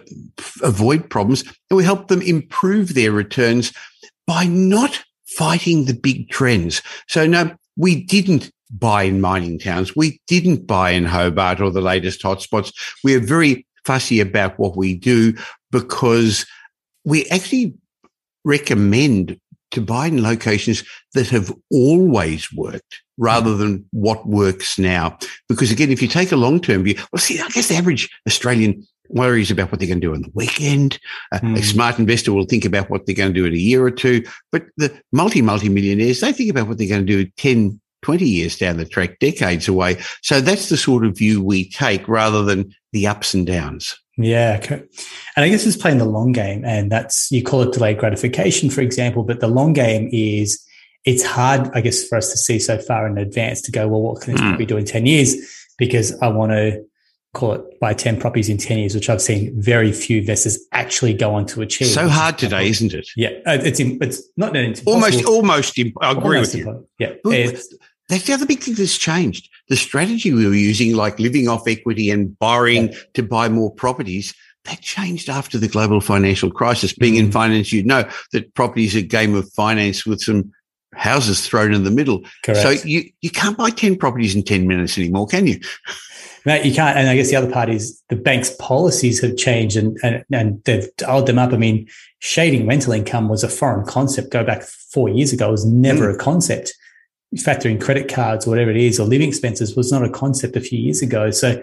avoid 0.62 1.08
problems 1.10 1.42
and 1.70 1.76
we 1.76 1.84
help 1.84 2.08
them 2.08 2.22
improve 2.22 2.94
their 2.94 3.12
returns 3.12 3.72
by 4.26 4.44
not 4.44 5.02
fighting 5.28 5.84
the 5.84 5.94
big 5.94 6.28
trends. 6.30 6.82
So 7.06 7.26
no, 7.26 7.54
we 7.76 8.04
didn't 8.04 8.50
buy 8.70 9.04
in 9.04 9.20
mining 9.20 9.58
towns. 9.58 9.96
We 9.96 10.20
didn't 10.26 10.66
buy 10.66 10.90
in 10.90 11.04
Hobart 11.04 11.60
or 11.60 11.70
the 11.70 11.80
latest 11.80 12.22
hotspots. 12.22 12.72
We're 13.02 13.24
very 13.24 13.66
fussy 13.84 14.20
about 14.20 14.58
what 14.58 14.76
we 14.76 14.94
do 14.94 15.34
because 15.70 16.44
we 17.04 17.26
actually 17.26 17.74
recommend 18.44 19.38
to 19.70 19.80
buy 19.80 20.06
in 20.06 20.22
locations 20.22 20.82
that 21.14 21.28
have 21.28 21.52
always 21.70 22.52
worked 22.52 23.02
rather 23.18 23.54
than 23.54 23.84
what 23.90 24.26
works 24.26 24.78
now. 24.78 25.18
Because 25.48 25.70
again, 25.70 25.90
if 25.90 26.00
you 26.00 26.08
take 26.08 26.32
a 26.32 26.36
long-term 26.36 26.84
view, 26.84 26.94
well, 27.12 27.20
see, 27.20 27.40
I 27.40 27.48
guess 27.48 27.68
the 27.68 27.76
average 27.76 28.08
Australian 28.26 28.86
worries 29.08 29.50
about 29.50 29.70
what 29.70 29.80
they're 29.80 29.88
going 29.88 30.00
to 30.00 30.06
do 30.06 30.14
on 30.14 30.22
the 30.22 30.30
weekend. 30.34 30.98
Uh, 31.32 31.38
mm. 31.38 31.58
A 31.58 31.62
smart 31.62 31.98
investor 31.98 32.32
will 32.32 32.44
think 32.44 32.64
about 32.64 32.90
what 32.90 33.06
they're 33.06 33.14
going 33.14 33.32
to 33.32 33.40
do 33.40 33.46
in 33.46 33.54
a 33.54 33.58
year 33.58 33.84
or 33.84 33.90
two. 33.90 34.24
But 34.52 34.66
the 34.76 35.00
multi, 35.12 35.42
multi 35.42 35.68
millionaires, 35.68 36.20
they 36.20 36.32
think 36.32 36.50
about 36.50 36.68
what 36.68 36.78
they're 36.78 36.88
going 36.88 37.06
to 37.06 37.24
do 37.24 37.30
10, 37.36 37.80
20 38.02 38.24
years 38.24 38.56
down 38.56 38.76
the 38.76 38.84
track, 38.84 39.18
decades 39.18 39.68
away. 39.68 39.98
So 40.22 40.40
that's 40.40 40.68
the 40.68 40.76
sort 40.76 41.04
of 41.04 41.16
view 41.16 41.42
we 41.42 41.68
take 41.70 42.06
rather 42.08 42.42
than 42.42 42.74
the 42.92 43.06
ups 43.06 43.34
and 43.34 43.46
downs. 43.46 43.98
Yeah. 44.16 44.58
Okay. 44.62 44.82
And 45.36 45.44
I 45.44 45.48
guess 45.48 45.64
it's 45.64 45.76
playing 45.76 45.98
the 45.98 46.04
long 46.04 46.32
game. 46.32 46.64
And 46.64 46.90
that's, 46.90 47.30
you 47.30 47.42
call 47.42 47.62
it 47.62 47.72
delayed 47.72 47.98
gratification, 47.98 48.68
for 48.68 48.80
example, 48.80 49.22
but 49.22 49.40
the 49.40 49.48
long 49.48 49.72
game 49.72 50.08
is, 50.12 50.64
it's 51.04 51.24
hard, 51.24 51.70
I 51.74 51.80
guess, 51.80 52.06
for 52.06 52.18
us 52.18 52.30
to 52.32 52.36
see 52.36 52.58
so 52.58 52.78
far 52.78 53.06
in 53.06 53.16
advance 53.16 53.62
to 53.62 53.70
go, 53.70 53.86
well, 53.86 54.02
what 54.02 54.22
can 54.22 54.32
this 54.34 54.42
mm. 54.42 54.58
be 54.58 54.66
doing 54.66 54.84
10 54.84 55.06
years? 55.06 55.36
Because 55.78 56.20
I 56.20 56.28
want 56.28 56.50
to 56.52 56.84
call 57.38 57.52
it 57.52 57.80
buy 57.80 57.94
10 57.94 58.18
properties 58.18 58.48
in 58.48 58.58
10 58.58 58.78
years, 58.78 58.94
which 58.94 59.08
I've 59.08 59.22
seen 59.22 59.52
very 59.60 59.92
few 59.92 60.18
investors 60.18 60.58
actually 60.72 61.14
go 61.14 61.34
on 61.34 61.46
to 61.46 61.62
achieve. 61.62 61.88
So 61.88 62.08
hard 62.08 62.36
today, 62.36 62.68
isn't 62.68 62.92
it? 62.92 63.08
Yeah. 63.16 63.30
Uh, 63.46 63.58
it's, 63.62 63.78
it's 63.80 64.22
not, 64.36 64.56
it's 64.56 64.82
almost, 64.84 65.24
almost, 65.24 65.78
imp- 65.78 65.96
I 66.00 66.10
agree 66.10 66.38
almost 66.38 66.54
with 66.54 66.66
you. 66.66 66.88
Yeah. 66.98 67.14
That's 68.08 68.24
the 68.24 68.32
other 68.32 68.46
big 68.46 68.60
thing 68.60 68.74
that's 68.74 68.98
changed. 68.98 69.50
The 69.68 69.76
strategy 69.76 70.32
we 70.32 70.46
were 70.46 70.54
using, 70.54 70.96
like 70.96 71.18
living 71.18 71.46
off 71.46 71.68
equity 71.68 72.10
and 72.10 72.36
borrowing 72.38 72.88
yeah. 72.88 72.98
to 73.14 73.22
buy 73.22 73.48
more 73.48 73.70
properties, 73.70 74.34
that 74.64 74.80
changed 74.80 75.28
after 75.28 75.58
the 75.58 75.68
global 75.68 76.00
financial 76.00 76.50
crisis. 76.50 76.92
Being 76.92 77.16
in 77.16 77.28
mm. 77.28 77.32
finance, 77.32 77.72
you 77.72 77.84
know 77.84 78.08
that 78.32 78.54
property 78.54 78.84
is 78.84 78.96
a 78.96 79.02
game 79.02 79.34
of 79.34 79.50
finance 79.52 80.04
with 80.04 80.20
some 80.20 80.52
houses 80.98 81.46
thrown 81.46 81.72
in 81.72 81.84
the 81.84 81.90
middle. 81.90 82.22
Correct. 82.44 82.60
So 82.60 82.70
you, 82.86 83.10
you 83.20 83.30
can't 83.30 83.56
buy 83.56 83.70
10 83.70 83.96
properties 83.96 84.34
in 84.34 84.42
10 84.42 84.66
minutes 84.66 84.98
anymore, 84.98 85.26
can 85.26 85.46
you? 85.46 85.60
Mate, 86.44 86.64
you 86.64 86.74
can't. 86.74 86.96
And 86.96 87.08
I 87.08 87.16
guess 87.16 87.30
the 87.30 87.36
other 87.36 87.50
part 87.50 87.68
is 87.68 88.02
the 88.08 88.16
bank's 88.16 88.50
policies 88.50 89.20
have 89.20 89.36
changed 89.36 89.76
and, 89.76 89.98
and, 90.02 90.24
and 90.32 90.62
they've 90.64 90.88
dialed 90.96 91.26
them 91.26 91.38
up. 91.38 91.52
I 91.52 91.56
mean, 91.56 91.88
shading 92.20 92.66
rental 92.66 92.92
income 92.92 93.28
was 93.28 93.44
a 93.44 93.48
foreign 93.48 93.84
concept. 93.86 94.30
Go 94.30 94.44
back 94.44 94.62
four 94.62 95.08
years 95.08 95.32
ago, 95.32 95.48
it 95.48 95.52
was 95.52 95.66
never 95.66 96.10
mm. 96.10 96.14
a 96.14 96.18
concept. 96.18 96.72
Factoring 97.36 97.80
credit 97.80 98.12
cards 98.12 98.46
or 98.46 98.50
whatever 98.50 98.70
it 98.70 98.78
is, 98.78 98.98
or 98.98 99.04
living 99.04 99.28
expenses 99.28 99.76
was 99.76 99.92
not 99.92 100.02
a 100.02 100.08
concept 100.08 100.56
a 100.56 100.60
few 100.60 100.78
years 100.78 101.02
ago. 101.02 101.30
So 101.30 101.62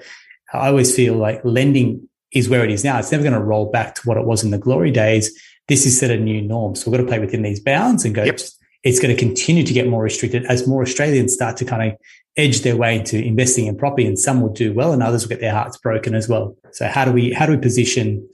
I 0.53 0.67
always 0.67 0.95
feel 0.95 1.15
like 1.15 1.43
lending 1.43 2.07
is 2.31 2.49
where 2.49 2.63
it 2.63 2.69
is 2.69 2.83
now. 2.83 2.99
It's 2.99 3.11
never 3.11 3.23
going 3.23 3.33
to 3.33 3.41
roll 3.41 3.71
back 3.71 3.95
to 3.95 4.01
what 4.03 4.17
it 4.17 4.25
was 4.25 4.43
in 4.43 4.51
the 4.51 4.57
glory 4.59 4.91
days. 4.91 5.31
This 5.67 5.85
is 5.85 5.97
set 5.97 6.11
a 6.11 6.17
new 6.17 6.41
norm. 6.41 6.75
So 6.75 6.91
we've 6.91 6.99
got 6.99 7.05
to 7.05 7.09
play 7.09 7.19
within 7.19 7.41
these 7.41 7.59
bounds 7.59 8.05
and 8.05 8.13
go, 8.13 8.23
yep. 8.23 8.39
It's 8.85 8.99
going 8.99 9.13
to 9.13 9.19
continue 9.19 9.63
to 9.63 9.73
get 9.73 9.89
more 9.89 10.03
restricted 10.03 10.45
as 10.45 10.67
more 10.67 10.83
Australians 10.83 11.33
start 11.33 11.57
to 11.57 11.65
kind 11.65 11.91
of 11.91 11.97
edge 12.37 12.61
their 12.61 12.77
way 12.77 12.95
into 12.95 13.21
investing 13.21 13.65
in 13.65 13.75
property 13.75 14.05
and 14.05 14.17
some 14.17 14.41
will 14.41 14.53
do 14.53 14.73
well 14.73 14.93
and 14.93 15.01
others 15.01 15.23
will 15.23 15.29
get 15.29 15.41
their 15.41 15.53
hearts 15.53 15.75
broken 15.77 16.13
as 16.13 16.29
well. 16.29 16.55
So 16.71 16.87
how 16.87 17.03
do 17.03 17.11
we, 17.11 17.33
how 17.33 17.47
do 17.47 17.53
we 17.53 17.57
position 17.57 18.29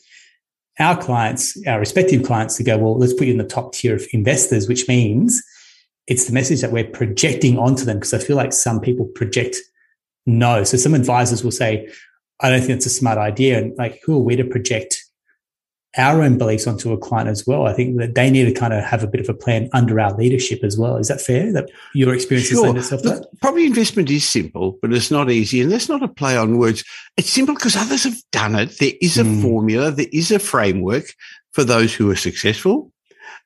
our 0.78 1.02
clients, 1.02 1.58
our 1.68 1.80
respective 1.80 2.24
clients 2.24 2.58
to 2.58 2.64
go, 2.64 2.78
well, 2.78 2.98
let's 2.98 3.14
put 3.14 3.28
you 3.28 3.32
in 3.32 3.38
the 3.38 3.46
top 3.46 3.74
tier 3.74 3.96
of 3.96 4.06
investors, 4.12 4.68
which 4.68 4.88
means 4.90 5.42
it's 6.08 6.26
the 6.26 6.34
message 6.34 6.60
that 6.62 6.74
we're 6.74 6.88
projecting 6.88 7.58
onto 7.58 7.86
them. 7.86 8.00
Cause 8.00 8.14
I 8.14 8.18
feel 8.18 8.36
like 8.36 8.52
some 8.52 8.82
people 8.82 9.06
project 9.06 9.56
no. 10.26 10.66
So 10.66 10.76
some 10.76 10.94
advisors 10.94 11.46
will 11.46 11.52
say, 11.52 11.88
I 12.42 12.50
don't 12.50 12.60
think 12.60 12.72
it's 12.72 12.86
a 12.86 12.90
smart 12.90 13.18
idea. 13.18 13.58
And 13.58 13.78
like, 13.78 14.02
who 14.04 14.16
are 14.16 14.24
we 14.24 14.36
to 14.36 14.44
project 14.44 15.01
our 15.98 16.22
own 16.22 16.38
beliefs 16.38 16.68
onto 16.68 16.94
a 16.94 16.98
client 16.98 17.28
as 17.28 17.46
well. 17.46 17.68
I 17.68 17.74
think 17.74 17.98
that 17.98 18.16
they 18.16 18.30
need 18.30 18.46
to 18.46 18.54
kind 18.54 18.74
of 18.74 18.84
have 18.84 19.04
a 19.04 19.08
bit 19.08 19.20
of 19.20 19.28
a 19.28 19.34
plan 19.34 19.70
under 19.74 20.00
our 20.00 20.16
leadership 20.16 20.64
as 20.64 20.78
well. 20.78 20.96
Is 20.96 21.10
that 21.10 21.20
fair? 21.20 21.52
That 21.52 21.70
your 21.94 22.14
experience 22.14 22.48
sure. 22.48 22.72
Look, 22.72 23.40
Property 23.42 23.66
investment 23.66 24.10
is 24.10 24.28
simple, 24.28 24.78
but 24.82 24.94
it's 24.94 25.12
not 25.12 25.30
easy. 25.30 25.62
And 25.62 25.72
that's 25.72 25.90
not 25.90 26.04
a 26.04 26.08
play 26.08 26.38
on 26.38 26.58
words. 26.58 26.84
It's 27.18 27.30
simple 27.30 27.56
because 27.56 27.76
others 27.76 28.06
have 28.06 28.22
done 28.32 28.56
it. 28.56 28.78
There 28.78 28.94
is 29.02 29.18
a 29.18 29.24
mm. 29.24 29.42
formula, 29.42 29.92
there 29.92 30.08
is 30.14 30.32
a 30.32 30.40
framework 30.40 31.14
for 31.52 31.66
those 31.66 31.94
who 31.94 32.10
are 32.10 32.16
successful, 32.16 32.92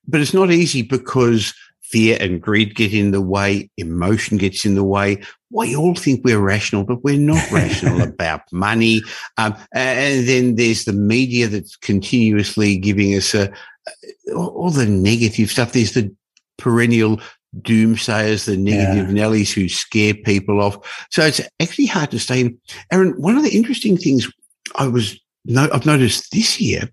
but 0.08 0.22
it's 0.22 0.34
not 0.34 0.52
easy 0.52 0.84
because 0.84 1.54
fear 1.82 2.18
and 2.20 2.42
greed 2.42 2.76
get 2.76 2.94
in 2.94 3.12
the 3.12 3.22
way, 3.22 3.70
emotion 3.78 4.38
gets 4.38 4.66
in 4.66 4.76
the 4.76 4.84
way. 4.84 5.22
We 5.52 5.76
all 5.76 5.96
think 5.96 6.22
we're 6.24 6.40
rational, 6.40 6.84
but 6.84 7.04
we're 7.04 7.20
not 7.20 7.52
rational 7.52 8.02
about 8.02 8.42
money. 8.52 9.02
Um, 9.38 9.56
and 9.74 10.28
then 10.28 10.56
there's 10.56 10.86
the 10.86 10.94
media 10.94 11.48
that's 11.48 11.76
continuously 11.76 12.78
giving 12.78 13.14
us 13.16 13.34
a, 13.34 13.52
all 14.36 14.72
the 14.72 14.88
negative 14.88 15.52
stuff. 15.52 15.74
There's 15.74 15.94
the 15.94 16.14
perennial 16.58 17.20
doomsayers, 17.62 18.46
the 18.46 18.58
negative 18.58 19.10
yeah. 19.10 19.24
Nellies 19.24 19.54
who 19.54 19.70
scare 19.70 20.14
people 20.14 20.62
off. 20.62 21.06
So 21.10 21.24
it's 21.26 21.42
actually 21.60 21.86
hard 21.86 22.12
to 22.12 22.20
stay 22.20 22.42
in. 22.42 22.60
Aaron, 22.92 23.20
one 23.22 23.38
of 23.38 23.44
the 23.44 23.56
interesting 23.56 23.98
things 23.98 24.30
I 24.76 24.88
was, 24.88 25.20
no, 25.46 25.70
I've 25.72 25.86
noticed 25.86 26.32
this 26.32 26.60
year 26.60 26.90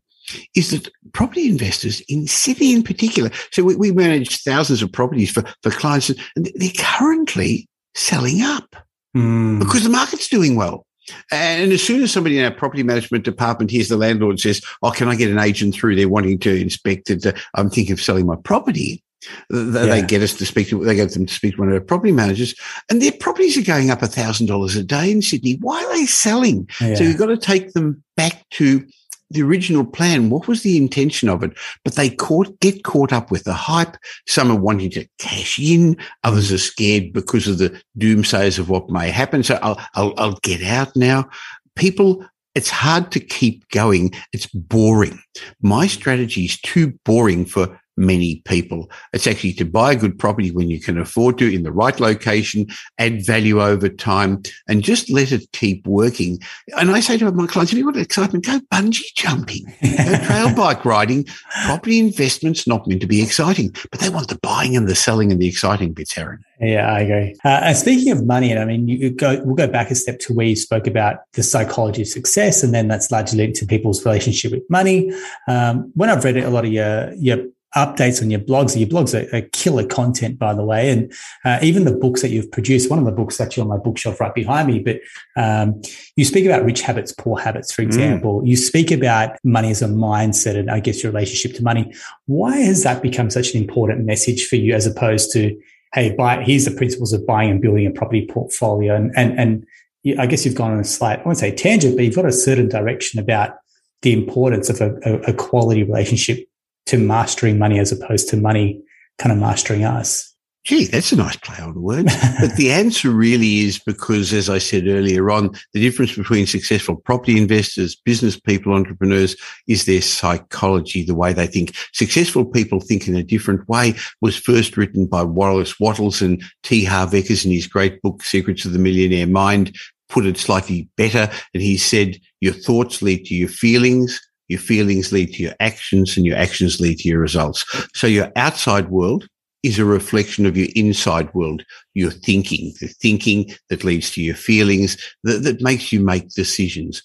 is 0.54 0.70
that 0.70 0.88
property 1.12 1.48
investors 1.48 2.00
in 2.08 2.26
Sydney 2.26 2.72
in 2.72 2.82
particular, 2.82 3.30
so 3.50 3.64
we, 3.64 3.76
we 3.76 3.92
manage 3.92 4.42
thousands 4.42 4.82
of 4.82 4.92
properties 4.92 5.30
for, 5.30 5.42
for 5.62 5.70
clients, 5.70 6.10
and 6.36 6.50
they're 6.54 6.70
currently 6.78 7.68
selling 7.94 8.42
up 8.42 8.76
mm. 9.16 9.58
because 9.58 9.84
the 9.84 9.90
market's 9.90 10.28
doing 10.28 10.56
well. 10.56 10.86
And 11.30 11.72
as 11.72 11.82
soon 11.82 12.02
as 12.02 12.12
somebody 12.12 12.38
in 12.38 12.44
our 12.44 12.50
property 12.50 12.82
management 12.82 13.24
department 13.24 13.70
hears 13.70 13.88
the 13.88 13.96
landlord 13.96 14.38
says, 14.38 14.62
"Oh, 14.82 14.92
can 14.92 15.08
I 15.08 15.16
get 15.16 15.30
an 15.30 15.38
agent 15.38 15.74
through? 15.74 15.96
They're 15.96 16.08
wanting 16.08 16.38
to 16.40 16.60
inspect 16.60 17.10
it. 17.10 17.26
I'm 17.54 17.70
thinking 17.70 17.92
of 17.92 18.00
selling 18.00 18.26
my 18.26 18.36
property." 18.36 19.02
They, 19.50 19.86
yeah. 19.86 20.00
get 20.00 20.22
us 20.22 20.34
to 20.34 20.46
speak 20.46 20.68
to, 20.68 20.84
they 20.84 20.96
get 20.96 21.12
them 21.12 21.26
to 21.26 21.32
speak 21.32 21.54
to 21.54 21.60
one 21.60 21.68
of 21.68 21.74
our 21.74 21.80
property 21.80 22.10
managers 22.10 22.56
and 22.90 23.00
their 23.00 23.12
properties 23.12 23.56
are 23.56 23.62
going 23.62 23.88
up 23.88 24.02
a 24.02 24.08
thousand 24.08 24.46
dollars 24.46 24.74
a 24.74 24.82
day 24.82 25.12
in 25.12 25.22
Sydney. 25.22 25.58
Why 25.60 25.80
are 25.82 25.94
they 25.94 26.06
selling? 26.06 26.68
Yeah. 26.80 26.96
So 26.96 27.04
you've 27.04 27.18
got 27.18 27.26
to 27.26 27.36
take 27.36 27.72
them 27.72 28.02
back 28.16 28.48
to 28.50 28.84
the 29.32 29.42
original 29.42 29.84
plan. 29.84 30.30
What 30.30 30.48
was 30.48 30.62
the 30.62 30.76
intention 30.76 31.28
of 31.28 31.42
it? 31.42 31.52
But 31.84 31.94
they 31.94 32.10
caught, 32.10 32.58
get 32.60 32.84
caught 32.84 33.12
up 33.12 33.30
with 33.30 33.44
the 33.44 33.52
hype. 33.52 33.96
Some 34.26 34.50
are 34.50 34.58
wanting 34.58 34.90
to 34.90 35.06
cash 35.18 35.58
in. 35.58 35.96
Others 36.24 36.52
are 36.52 36.58
scared 36.58 37.12
because 37.12 37.48
of 37.48 37.58
the 37.58 37.80
doomsayers 37.98 38.58
of 38.58 38.68
what 38.68 38.90
may 38.90 39.10
happen. 39.10 39.42
So 39.42 39.58
I'll, 39.62 39.80
I'll, 39.94 40.14
I'll 40.16 40.38
get 40.42 40.62
out 40.62 40.94
now. 40.96 41.28
People 41.76 42.24
it's 42.54 42.68
hard 42.68 43.10
to 43.12 43.20
keep 43.20 43.66
going. 43.70 44.12
It's 44.32 44.46
boring. 44.46 45.18
My 45.62 45.86
strategy 45.86 46.44
is 46.44 46.60
too 46.60 46.92
boring 47.04 47.46
for 47.46 47.80
many 47.96 48.36
people. 48.44 48.90
It's 49.12 49.26
actually 49.26 49.52
to 49.54 49.64
buy 49.64 49.92
a 49.92 49.96
good 49.96 50.18
property 50.18 50.50
when 50.50 50.70
you 50.70 50.80
can 50.80 50.98
afford 50.98 51.38
to 51.38 51.52
in 51.52 51.62
the 51.62 51.72
right 51.72 51.98
location, 51.98 52.66
add 52.98 53.24
value 53.24 53.62
over 53.62 53.88
time, 53.88 54.42
and 54.68 54.82
just 54.82 55.10
let 55.10 55.32
it 55.32 55.50
keep 55.52 55.86
working. 55.86 56.38
And 56.76 56.90
I 56.90 57.00
say 57.00 57.18
to 57.18 57.30
my 57.32 57.46
clients, 57.46 57.72
if 57.72 57.78
you 57.78 57.84
want 57.84 57.96
excitement, 57.96 58.46
go 58.46 58.60
bungee 58.72 59.14
jumping, 59.14 59.64
go 59.82 60.16
trail 60.24 60.54
bike 60.54 60.84
riding. 60.84 61.24
Property 61.66 61.98
investment's 61.98 62.66
not 62.66 62.86
meant 62.86 63.00
to 63.02 63.06
be 63.06 63.22
exciting, 63.22 63.74
but 63.90 64.00
they 64.00 64.08
want 64.08 64.28
the 64.28 64.38
buying 64.38 64.76
and 64.76 64.88
the 64.88 64.94
selling 64.94 65.30
and 65.30 65.40
the 65.40 65.48
exciting 65.48 65.92
bits, 65.92 66.16
Aaron. 66.16 66.44
Yeah, 66.60 66.92
I 66.92 67.00
agree. 67.00 67.34
Uh, 67.44 67.60
and 67.64 67.76
speaking 67.76 68.12
of 68.12 68.24
money, 68.24 68.52
and 68.52 68.60
I 68.60 68.64
mean, 68.64 68.86
you 68.86 69.10
go, 69.10 69.42
we'll 69.44 69.56
go 69.56 69.66
back 69.66 69.90
a 69.90 69.96
step 69.96 70.20
to 70.20 70.32
where 70.32 70.46
you 70.46 70.54
spoke 70.54 70.86
about 70.86 71.20
the 71.32 71.42
psychology 71.42 72.02
of 72.02 72.08
success, 72.08 72.62
and 72.62 72.72
then 72.72 72.86
that's 72.86 73.10
largely 73.10 73.38
linked 73.38 73.58
to 73.58 73.66
people's 73.66 74.04
relationship 74.06 74.52
with 74.52 74.62
money. 74.70 75.12
Um, 75.48 75.90
when 75.94 76.08
I've 76.08 76.24
read 76.24 76.36
it, 76.36 76.44
a 76.44 76.50
lot 76.50 76.64
of 76.64 76.72
your 76.72 77.12
your 77.14 77.46
updates 77.74 78.20
on 78.22 78.30
your 78.30 78.40
blogs. 78.40 78.78
Your 78.78 78.88
blogs 78.88 79.14
are, 79.14 79.36
are 79.36 79.42
killer 79.52 79.86
content, 79.86 80.38
by 80.38 80.54
the 80.54 80.64
way. 80.64 80.90
And 80.90 81.12
uh, 81.44 81.58
even 81.62 81.84
the 81.84 81.94
books 81.94 82.22
that 82.22 82.30
you've 82.30 82.50
produced, 82.50 82.90
one 82.90 82.98
of 82.98 83.04
the 83.04 83.12
books 83.12 83.40
actually 83.40 83.62
on 83.62 83.68
my 83.68 83.78
bookshelf 83.78 84.20
right 84.20 84.34
behind 84.34 84.68
me, 84.68 84.78
but 84.78 85.00
um, 85.36 85.80
you 86.16 86.24
speak 86.24 86.44
about 86.44 86.64
rich 86.64 86.82
habits, 86.82 87.12
poor 87.12 87.38
habits, 87.38 87.72
for 87.72 87.82
mm. 87.82 87.86
example. 87.86 88.42
Mm. 88.42 88.48
You 88.48 88.56
speak 88.56 88.90
about 88.90 89.38
money 89.44 89.70
as 89.70 89.82
a 89.82 89.88
mindset 89.88 90.56
and 90.56 90.70
I 90.70 90.80
guess 90.80 91.02
your 91.02 91.12
relationship 91.12 91.56
to 91.56 91.62
money. 91.62 91.92
Why 92.26 92.58
has 92.58 92.82
that 92.82 93.02
become 93.02 93.30
such 93.30 93.54
an 93.54 93.62
important 93.62 94.04
message 94.04 94.46
for 94.46 94.56
you 94.56 94.74
as 94.74 94.86
opposed 94.86 95.32
to, 95.32 95.58
hey, 95.94 96.14
buy, 96.14 96.42
here's 96.42 96.66
the 96.66 96.72
principles 96.72 97.12
of 97.12 97.26
buying 97.26 97.50
and 97.50 97.62
building 97.62 97.86
a 97.86 97.90
property 97.90 98.26
portfolio? 98.26 98.94
And, 98.94 99.12
and, 99.16 99.38
and 99.38 100.18
I 100.18 100.26
guess 100.26 100.44
you've 100.44 100.56
gone 100.56 100.72
on 100.72 100.80
a 100.80 100.84
slight, 100.84 101.20
I 101.20 101.22
won't 101.22 101.38
say 101.38 101.54
tangent, 101.54 101.96
but 101.96 102.04
you've 102.04 102.16
got 102.16 102.26
a 102.26 102.32
certain 102.32 102.68
direction 102.68 103.18
about 103.18 103.54
the 104.02 104.12
importance 104.12 104.68
of 104.68 104.80
a, 104.80 104.94
a, 105.04 105.30
a 105.30 105.32
quality 105.32 105.84
relationship 105.84 106.46
to 106.86 106.98
mastering 106.98 107.58
money 107.58 107.78
as 107.78 107.92
opposed 107.92 108.28
to 108.28 108.36
money 108.36 108.82
kind 109.18 109.32
of 109.32 109.38
mastering 109.38 109.84
us? 109.84 110.32
Gee, 110.64 110.84
that's 110.84 111.10
a 111.10 111.16
nice 111.16 111.34
play 111.36 111.56
on 111.58 111.74
the 111.74 111.80
words. 111.80 112.14
but 112.40 112.54
the 112.54 112.70
answer 112.70 113.10
really 113.10 113.60
is 113.60 113.80
because, 113.80 114.32
as 114.32 114.48
I 114.48 114.58
said 114.58 114.86
earlier 114.86 115.28
on, 115.28 115.50
the 115.72 115.80
difference 115.80 116.16
between 116.16 116.46
successful 116.46 116.94
property 116.94 117.36
investors, 117.36 117.96
business 117.96 118.38
people, 118.38 118.72
entrepreneurs 118.72 119.34
is 119.66 119.86
their 119.86 120.00
psychology, 120.00 121.02
the 121.02 121.16
way 121.16 121.32
they 121.32 121.48
think. 121.48 121.74
Successful 121.92 122.44
people 122.44 122.78
think 122.78 123.08
in 123.08 123.16
a 123.16 123.24
different 123.24 123.68
way 123.68 123.94
was 124.20 124.36
first 124.36 124.76
written 124.76 125.06
by 125.06 125.24
Wallace 125.24 125.80
Wattles 125.80 126.22
and 126.22 126.40
T. 126.62 126.84
Harv 126.84 127.10
Ekers 127.10 127.44
in 127.44 127.50
his 127.50 127.66
great 127.66 128.00
book, 128.00 128.22
Secrets 128.22 128.64
of 128.64 128.72
the 128.72 128.78
Millionaire 128.78 129.26
Mind, 129.26 129.76
put 130.08 130.26
it 130.26 130.38
slightly 130.38 130.88
better. 130.96 131.28
And 131.54 131.62
he 131.62 131.76
said, 131.76 132.20
your 132.40 132.52
thoughts 132.52 133.02
lead 133.02 133.24
to 133.26 133.34
your 133.34 133.48
feelings 133.48 134.20
your 134.52 134.60
feelings 134.60 135.12
lead 135.12 135.32
to 135.32 135.42
your 135.42 135.54
actions 135.60 136.16
and 136.16 136.26
your 136.26 136.36
actions 136.36 136.78
lead 136.78 136.98
to 136.98 137.08
your 137.08 137.20
results. 137.20 137.64
So 137.94 138.06
your 138.06 138.30
outside 138.36 138.90
world 138.90 139.26
is 139.62 139.78
a 139.78 139.84
reflection 139.84 140.44
of 140.44 140.56
your 140.56 140.68
inside 140.76 141.32
world, 141.34 141.64
your 141.94 142.10
thinking, 142.10 142.74
the 142.80 142.88
thinking 142.88 143.50
that 143.70 143.82
leads 143.82 144.10
to 144.10 144.22
your 144.22 144.34
feelings 144.34 144.98
that, 145.24 145.42
that 145.44 145.62
makes 145.62 145.90
you 145.90 146.00
make 146.00 146.28
decisions. 146.30 147.02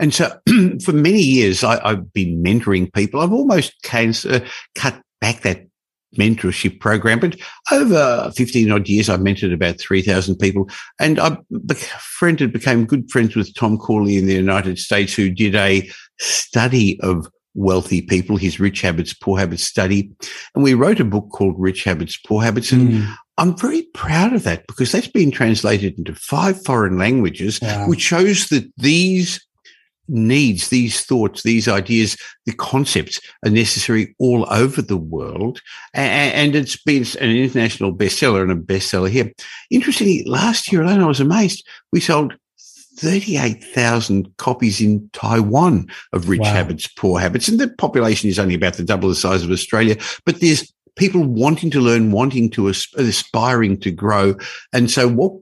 And 0.00 0.14
so 0.14 0.38
for 0.82 0.92
many 0.92 1.20
years, 1.20 1.62
I, 1.62 1.86
have 1.86 2.12
been 2.14 2.42
mentoring 2.42 2.90
people. 2.94 3.20
I've 3.20 3.32
almost 3.32 3.74
cut 3.82 5.02
back 5.20 5.42
that 5.42 5.66
mentorship 6.16 6.80
program, 6.80 7.20
but 7.20 7.36
over 7.70 8.30
15 8.36 8.70
odd 8.70 8.88
years, 8.88 9.08
I 9.08 9.16
mentored 9.16 9.54
about 9.54 9.78
3,000 9.78 10.36
people 10.36 10.68
and 10.98 11.18
I 11.18 11.38
befriended, 11.66 12.52
became 12.52 12.86
good 12.86 13.10
friends 13.10 13.36
with 13.36 13.54
Tom 13.54 13.78
Corley 13.78 14.16
in 14.16 14.26
the 14.26 14.34
United 14.34 14.78
States, 14.78 15.14
who 15.14 15.30
did 15.30 15.54
a 15.54 15.88
study 16.18 17.00
of 17.00 17.28
wealthy 17.54 18.02
people, 18.02 18.36
his 18.36 18.60
Rich 18.60 18.82
Habits, 18.82 19.14
Poor 19.14 19.38
Habits 19.38 19.64
study. 19.64 20.10
And 20.54 20.62
we 20.62 20.74
wrote 20.74 21.00
a 21.00 21.04
book 21.04 21.30
called 21.30 21.54
Rich 21.58 21.84
Habits, 21.84 22.18
Poor 22.18 22.42
Habits. 22.42 22.70
And 22.70 22.90
mm. 22.90 23.14
I'm 23.38 23.56
very 23.56 23.82
proud 23.94 24.32
of 24.32 24.44
that 24.44 24.66
because 24.66 24.92
that's 24.92 25.08
been 25.08 25.30
translated 25.30 25.98
into 25.98 26.14
five 26.14 26.62
foreign 26.64 26.98
languages, 26.98 27.58
yeah. 27.62 27.86
which 27.86 28.00
shows 28.00 28.48
that 28.48 28.70
these 28.76 29.45
needs, 30.08 30.68
these 30.68 31.02
thoughts, 31.04 31.42
these 31.42 31.68
ideas, 31.68 32.16
the 32.44 32.52
concepts 32.52 33.20
are 33.44 33.50
necessary 33.50 34.14
all 34.18 34.46
over 34.52 34.82
the 34.82 34.96
world. 34.96 35.60
And, 35.94 36.54
it's 36.54 36.76
been 36.76 37.04
an 37.20 37.30
international 37.30 37.94
bestseller 37.94 38.42
and 38.42 38.52
a 38.52 38.56
bestseller 38.56 39.10
here. 39.10 39.32
Interestingly, 39.70 40.24
last 40.24 40.70
year 40.72 40.82
alone, 40.82 41.02
I 41.02 41.06
was 41.06 41.20
amazed. 41.20 41.66
We 41.92 42.00
sold 42.00 42.34
38,000 42.98 44.36
copies 44.38 44.80
in 44.80 45.08
Taiwan 45.12 45.88
of 46.12 46.28
Rich 46.28 46.40
wow. 46.40 46.52
Habits, 46.52 46.86
Poor 46.86 47.20
Habits. 47.20 47.48
And 47.48 47.58
the 47.58 47.68
population 47.68 48.28
is 48.28 48.38
only 48.38 48.54
about 48.54 48.74
the 48.74 48.84
double 48.84 49.08
the 49.08 49.14
size 49.14 49.42
of 49.42 49.50
Australia, 49.50 49.96
but 50.24 50.40
there's 50.40 50.72
people 50.96 51.22
wanting 51.22 51.70
to 51.70 51.80
learn, 51.80 52.10
wanting 52.10 52.50
to 52.50 52.68
aspiring 52.68 53.78
to 53.80 53.90
grow. 53.90 54.34
And 54.72 54.90
so 54.90 55.08
what 55.08 55.32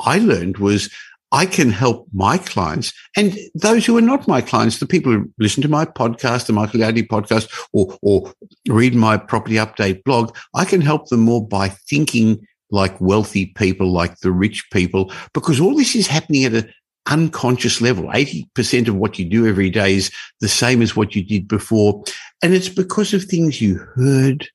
I 0.00 0.18
learned 0.18 0.58
was 0.58 0.90
I 1.30 1.46
can 1.46 1.70
help 1.70 2.08
my 2.12 2.38
clients 2.38 2.92
and 3.16 3.38
those 3.54 3.84
who 3.84 3.96
are 3.98 4.02
not 4.02 4.26
my 4.26 4.40
clients, 4.40 4.78
the 4.78 4.86
people 4.86 5.12
who 5.12 5.30
listen 5.38 5.62
to 5.62 5.68
my 5.68 5.84
podcast, 5.84 6.46
the 6.46 6.52
Michael 6.52 6.80
Yardney 6.80 7.06
podcast, 7.06 7.50
or, 7.72 7.96
or 8.02 8.32
read 8.66 8.94
my 8.94 9.16
property 9.16 9.56
update 9.56 10.02
blog. 10.04 10.34
I 10.54 10.64
can 10.64 10.80
help 10.80 11.08
them 11.08 11.20
more 11.20 11.46
by 11.46 11.68
thinking 11.68 12.46
like 12.70 13.00
wealthy 13.00 13.46
people, 13.46 13.90
like 13.90 14.18
the 14.20 14.32
rich 14.32 14.66
people, 14.72 15.12
because 15.34 15.60
all 15.60 15.74
this 15.74 15.94
is 15.94 16.06
happening 16.06 16.44
at 16.44 16.54
an 16.54 16.72
unconscious 17.10 17.80
level. 17.80 18.04
80% 18.04 18.88
of 18.88 18.96
what 18.96 19.18
you 19.18 19.24
do 19.24 19.46
every 19.46 19.70
day 19.70 19.96
is 19.96 20.10
the 20.40 20.48
same 20.48 20.82
as 20.82 20.96
what 20.96 21.14
you 21.14 21.22
did 21.22 21.48
before. 21.48 22.04
And 22.42 22.54
it's 22.54 22.68
because 22.68 23.12
of 23.14 23.24
things 23.24 23.60
you 23.60 23.76
heard, 23.96 24.48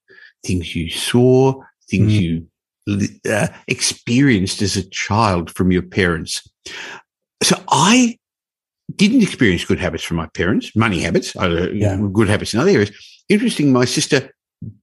things 0.45 0.75
you 0.75 0.89
saw, 0.89 1.61
things 1.89 2.13
mm. 2.13 2.21
you 2.21 2.47
uh, 2.89 3.47
experienced 3.67 4.61
as 4.61 4.75
a 4.75 4.89
child 4.89 5.53
from 5.55 5.71
your 5.71 5.81
parents. 5.81 6.47
So 7.41 7.61
I 7.69 8.17
didn't 8.95 9.23
experience 9.23 9.65
good 9.65 9.79
habits 9.79 10.03
from 10.03 10.17
my 10.17 10.27
parents, 10.27 10.75
money 10.75 11.01
habits, 11.01 11.35
uh, 11.35 11.69
yeah. 11.73 11.97
good 12.11 12.27
habits 12.27 12.53
in 12.53 12.59
other 12.59 12.71
areas. 12.71 12.91
Interesting, 13.29 13.71
my 13.71 13.85
sister 13.85 14.29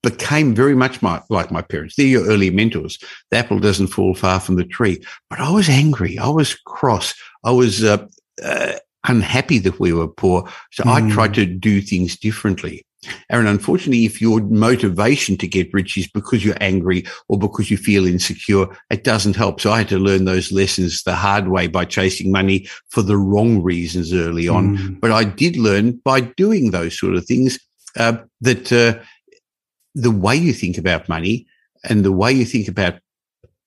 became 0.03 0.55
very 0.55 0.75
much 0.75 1.03
my, 1.03 1.23
like 1.29 1.51
my 1.51 1.63
parents. 1.63 1.97
They're 1.97 2.07
your 2.07 2.27
early 2.27 2.51
mentors. 2.51 2.99
The 3.31 3.39
apple 3.39 3.59
doesn't 3.59 3.89
fall 3.89 4.15
far 4.15 4.41
from 4.41 4.57
the 4.57 4.65
tree. 4.65 5.03
But 5.29 5.41
I 5.41 5.51
was 5.51 5.69
angry. 5.69 6.19
I 6.19 6.29
was 6.29 6.55
cross. 6.55 7.15
I 7.45 7.51
was 7.51 7.85
uh, 7.85 8.07
uh, 8.43 8.73
unhappy 9.07 9.59
that 9.61 9.81
we 9.81 9.93
were 9.93 10.09
poor. 10.09 10.49
So 10.73 10.85
mm. 10.85 10.91
I 10.91 11.11
tried 11.11 11.35
to 11.35 11.47
do 11.47 11.81
things 11.81 12.17
differently. 12.17 12.85
Aaron, 13.31 13.47
unfortunately, 13.47 14.05
if 14.05 14.21
your 14.21 14.41
motivation 14.41 15.37
to 15.39 15.49
get 15.49 15.73
rich 15.73 15.97
is 15.97 16.07
because 16.09 16.45
you're 16.45 16.57
angry 16.61 17.05
or 17.29 17.39
because 17.39 17.71
you 17.71 17.77
feel 17.77 18.07
insecure, 18.07 18.67
it 18.91 19.05
doesn't 19.05 19.37
help. 19.37 19.61
So 19.61 19.73
I 19.73 19.79
had 19.79 19.89
to 19.89 19.99
learn 19.99 20.27
those 20.27 20.53
lessons 20.53 21.03
the 21.03 21.15
hard 21.15 21.49
way 21.49 21.67
by 21.67 21.87
chasing 21.87 22.31
money 22.31 22.69
for 22.89 23.03
the 23.03 23.17
wrong 23.17 23.63
reasons 23.63 24.13
early 24.13 24.49
on. 24.49 24.77
Mm. 24.77 25.01
But 25.01 25.13
I 25.13 25.25
did 25.25 25.57
learn 25.57 25.93
by 26.05 26.21
doing 26.21 26.71
those 26.71 26.99
sort 26.99 27.15
of 27.15 27.25
things 27.25 27.59
uh, 27.97 28.19
that 28.43 28.71
uh, 28.71 29.03
the 29.95 30.11
way 30.11 30.37
you 30.37 30.53
think 30.53 30.77
about 30.77 31.09
money 31.09 31.47
and 31.89 32.05
the 32.05 32.13
way 32.13 32.33
you 32.33 32.45
think 32.45 32.69
about 32.69 33.01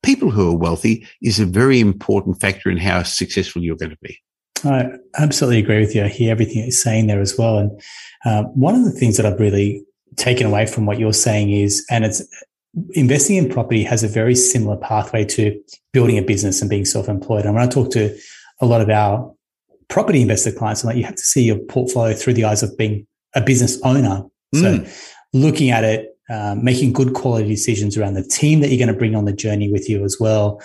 people 0.04 0.30
who 0.30 0.52
are 0.52 0.58
wealthy 0.58 1.08
is 1.22 1.40
a 1.40 1.46
very 1.46 1.80
important 1.80 2.40
factor 2.40 2.70
in 2.70 2.78
how 2.78 3.02
successful 3.04 3.64
you're 3.64 3.78
going 3.78 3.90
to 3.90 3.98
be. 4.02 4.20
I 4.64 4.92
absolutely 5.18 5.60
agree 5.60 5.80
with 5.80 5.96
you. 5.96 6.04
I 6.04 6.08
hear 6.08 6.32
everything 6.32 6.60
you're 6.60 6.72
saying 6.72 7.08
there 7.08 7.22
as 7.22 7.38
well. 7.38 7.58
And 7.58 7.82
uh, 8.26 8.44
one 8.44 8.76
of 8.76 8.86
the 8.86 8.92
things 8.92 9.18
that 9.18 9.26
I've 9.26 9.40
really 9.40 9.84
taken 10.16 10.48
away 10.48 10.66
from 10.66 10.86
what 10.86 11.00
you're 11.00 11.14
saying 11.14 11.52
is, 11.52 11.86
and 11.90 12.06
it's 12.06 12.24
investing 12.92 13.38
in 13.38 13.50
property 13.50 13.84
has 13.84 14.04
a 14.04 14.08
very 14.08 14.36
similar 14.36 14.78
pathway 14.78 15.26
to 15.26 15.60
building 15.92 16.18
a 16.18 16.22
business 16.22 16.62
and 16.62 16.70
being 16.70 16.86
self-employed. 16.86 17.46
And 17.46 17.54
when 17.54 17.64
I 17.64 17.68
talk 17.68 17.92
to 17.92 18.18
a 18.62 18.66
lot 18.66 18.82
of 18.82 18.90
our 18.90 19.34
property 19.90 20.22
investor 20.22 20.52
clients, 20.52 20.84
I'm 20.84 20.88
like, 20.88 20.98
you 20.98 21.04
have 21.04 21.16
to 21.16 21.24
see 21.24 21.44
your 21.44 21.58
portfolio 21.58 22.16
through 22.16 22.34
the 22.34 22.46
eyes 22.46 22.64
of 22.64 22.76
being 22.78 23.06
a 23.36 23.42
business 23.42 23.80
owner. 23.84 24.24
So 24.54 24.78
mm. 24.78 25.14
looking 25.34 25.72
at 25.72 25.84
it 25.84 26.14
um, 26.30 26.64
making 26.64 26.94
good 26.94 27.14
quality 27.14 27.48
decisions 27.48 27.98
around 27.98 28.14
the 28.14 28.24
team 28.24 28.62
that 28.62 28.70
you're 28.70 28.78
going 28.78 28.94
to 28.94 28.98
bring 28.98 29.16
on 29.16 29.26
the 29.26 29.34
journey 29.34 29.72
with 29.72 29.90
you 29.90 30.04
as 30.06 30.18
well. 30.20 30.62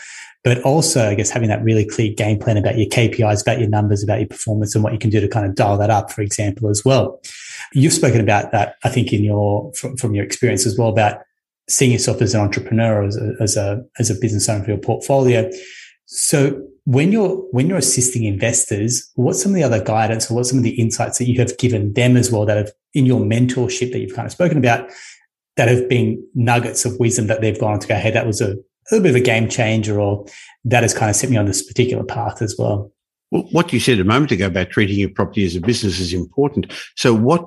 But 0.49 0.63
also, 0.63 1.07
I 1.11 1.15
guess, 1.15 1.29
having 1.29 1.51
that 1.51 1.63
really 1.63 1.85
clear 1.85 2.11
game 2.11 2.39
plan 2.39 2.57
about 2.57 2.79
your 2.79 2.89
KPIs, 2.89 3.43
about 3.43 3.59
your 3.59 3.69
numbers, 3.69 4.03
about 4.03 4.19
your 4.19 4.29
performance 4.29 4.75
and 4.75 4.83
what 4.83 4.95
you 4.95 4.99
can 4.99 5.11
do 5.11 5.21
to 5.21 5.29
kind 5.29 5.45
of 5.45 5.55
dial 5.55 5.77
that 5.77 5.91
up, 5.91 6.11
for 6.11 6.23
example, 6.23 6.71
as 6.71 6.87
well. 6.87 7.21
You've 7.75 7.93
spoken 7.93 8.19
about 8.19 8.51
that, 8.53 8.77
I 8.83 8.89
think, 8.89 9.13
in 9.13 9.23
your, 9.23 9.71
from, 9.75 9.99
from 9.99 10.15
your 10.15 10.25
experience 10.25 10.65
as 10.65 10.79
well, 10.79 10.89
about 10.89 11.19
seeing 11.69 11.93
yourself 11.93 12.23
as 12.23 12.33
an 12.33 12.41
entrepreneur, 12.41 13.05
as 13.05 13.19
a, 13.19 13.33
as 13.43 13.57
a, 13.59 13.85
as 13.99 14.09
a 14.09 14.15
business 14.15 14.49
owner 14.49 14.65
for 14.65 14.71
your 14.71 14.81
portfolio. 14.81 15.51
So 16.07 16.63
when 16.85 17.13
you're 17.13 17.37
when 17.51 17.69
you're 17.69 17.77
assisting 17.77 18.25
investors, 18.25 19.13
what's 19.17 19.43
some 19.43 19.53
of 19.53 19.57
the 19.57 19.65
other 19.65 19.85
guidance 19.85 20.31
or 20.31 20.35
what's 20.35 20.49
some 20.49 20.57
of 20.57 20.65
the 20.65 20.81
insights 20.81 21.19
that 21.19 21.29
you 21.29 21.39
have 21.41 21.59
given 21.59 21.93
them 21.93 22.17
as 22.17 22.33
well 22.33 22.47
that 22.47 22.57
have 22.57 22.73
in 22.95 23.05
your 23.05 23.21
mentorship 23.21 23.93
that 23.93 23.99
you've 23.99 24.17
kind 24.17 24.25
of 24.25 24.33
spoken 24.33 24.57
about 24.57 24.89
that 25.59 25.69
have 25.69 25.89
been 25.91 26.25
nuggets 26.35 26.87
of 26.87 26.99
wisdom 26.99 27.27
that 27.27 27.43
they've 27.43 27.61
gone 27.61 27.75
on 27.75 27.81
to 27.81 27.89
go, 27.89 27.97
hey, 27.97 28.13
that 28.13 28.27
was 28.27 28.41
a, 28.41 28.53
a 28.53 28.57
little 28.91 29.03
bit 29.03 29.11
of 29.11 29.17
a 29.17 29.25
game 29.25 29.49
changer, 29.49 30.01
or 30.01 30.27
that 30.65 30.83
has 30.83 30.95
kind 30.95 31.11
of 31.11 31.17
set 31.17 31.31
me 31.31 31.37
on 31.37 31.47
this 31.47 31.63
particular 31.63 32.05
path 32.05 32.43
as 32.43 32.57
well. 32.59 32.91
Well, 33.31 33.47
what 33.53 33.73
you 33.73 33.81
said 33.81 34.01
a 34.01 34.05
moment 34.05 34.33
ago 34.33 34.47
about 34.47 34.71
treating 34.71 34.99
your 34.99 35.11
property 35.11 35.45
as 35.45 35.55
a 35.55 35.61
business 35.61 36.01
is 36.01 36.15
important. 36.15 36.73
So 36.97 37.13
what 37.15 37.45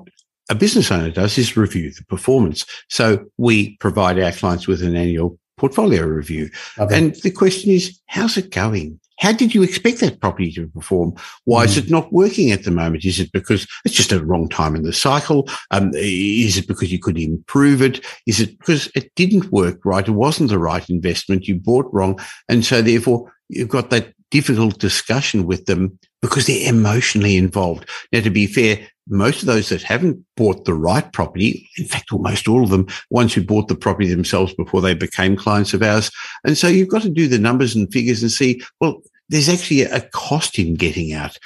a 0.48 0.54
business 0.54 0.90
owner 0.90 1.10
does 1.10 1.38
is 1.38 1.56
review 1.56 1.92
the 1.92 2.04
performance. 2.04 2.64
So 2.88 3.24
we 3.38 3.76
provide 3.78 4.18
our 4.18 4.32
clients 4.32 4.68
with 4.68 4.82
an 4.82 4.94
annual 4.94 5.38
portfolio 5.56 6.04
review. 6.04 6.50
And 6.76 7.14
the 7.16 7.30
question 7.30 7.72
is, 7.72 7.98
how's 8.06 8.36
it 8.36 8.50
going? 8.50 9.00
How 9.22 9.30
did 9.30 9.54
you 9.54 9.62
expect 9.62 10.00
that 10.00 10.20
property 10.20 10.50
to 10.50 10.66
perform? 10.66 11.14
Why 11.44 11.64
mm. 11.64 11.68
is 11.68 11.76
it 11.76 11.88
not 11.88 12.12
working 12.12 12.50
at 12.50 12.64
the 12.64 12.72
moment? 12.72 13.04
Is 13.04 13.20
it 13.20 13.30
because 13.30 13.68
it's 13.84 13.94
just 13.94 14.10
a 14.10 14.24
wrong 14.24 14.48
time 14.48 14.74
in 14.74 14.82
the 14.82 14.92
cycle? 14.92 15.48
Um, 15.70 15.92
is 15.94 16.58
it 16.58 16.66
because 16.66 16.90
you 16.90 16.98
could 16.98 17.16
improve 17.16 17.82
it? 17.82 18.04
Is 18.26 18.40
it 18.40 18.58
because 18.58 18.90
it 18.96 19.14
didn't 19.14 19.52
work 19.52 19.84
right? 19.84 20.08
It 20.08 20.10
wasn't 20.10 20.50
the 20.50 20.58
right 20.58 20.90
investment. 20.90 21.46
You 21.46 21.54
bought 21.54 21.86
wrong. 21.92 22.18
And 22.48 22.64
so 22.64 22.82
therefore 22.82 23.32
you've 23.48 23.68
got 23.68 23.90
that 23.90 24.12
difficult 24.32 24.80
discussion 24.80 25.46
with 25.46 25.66
them 25.66 25.96
because 26.20 26.46
they're 26.46 26.68
emotionally 26.68 27.36
involved. 27.36 27.88
Now, 28.10 28.22
to 28.22 28.30
be 28.30 28.48
fair, 28.48 28.80
most 29.08 29.40
of 29.42 29.46
those 29.46 29.68
that 29.68 29.82
haven't 29.82 30.24
bought 30.36 30.64
the 30.64 30.74
right 30.74 31.12
property, 31.12 31.68
in 31.78 31.84
fact, 31.84 32.12
almost 32.12 32.48
all 32.48 32.64
of 32.64 32.70
them, 32.70 32.88
ones 33.10 33.34
who 33.34 33.44
bought 33.44 33.68
the 33.68 33.76
property 33.76 34.08
themselves 34.08 34.52
before 34.54 34.80
they 34.80 34.94
became 34.94 35.36
clients 35.36 35.74
of 35.74 35.82
ours. 35.82 36.10
And 36.44 36.58
so 36.58 36.66
you've 36.66 36.88
got 36.88 37.02
to 37.02 37.10
do 37.10 37.28
the 37.28 37.38
numbers 37.38 37.76
and 37.76 37.92
figures 37.92 38.22
and 38.22 38.30
see, 38.30 38.62
well, 38.80 39.02
there's 39.28 39.48
actually 39.48 39.82
a 39.82 40.00
cost 40.12 40.58
in 40.58 40.74
getting 40.74 41.12
out. 41.12 41.38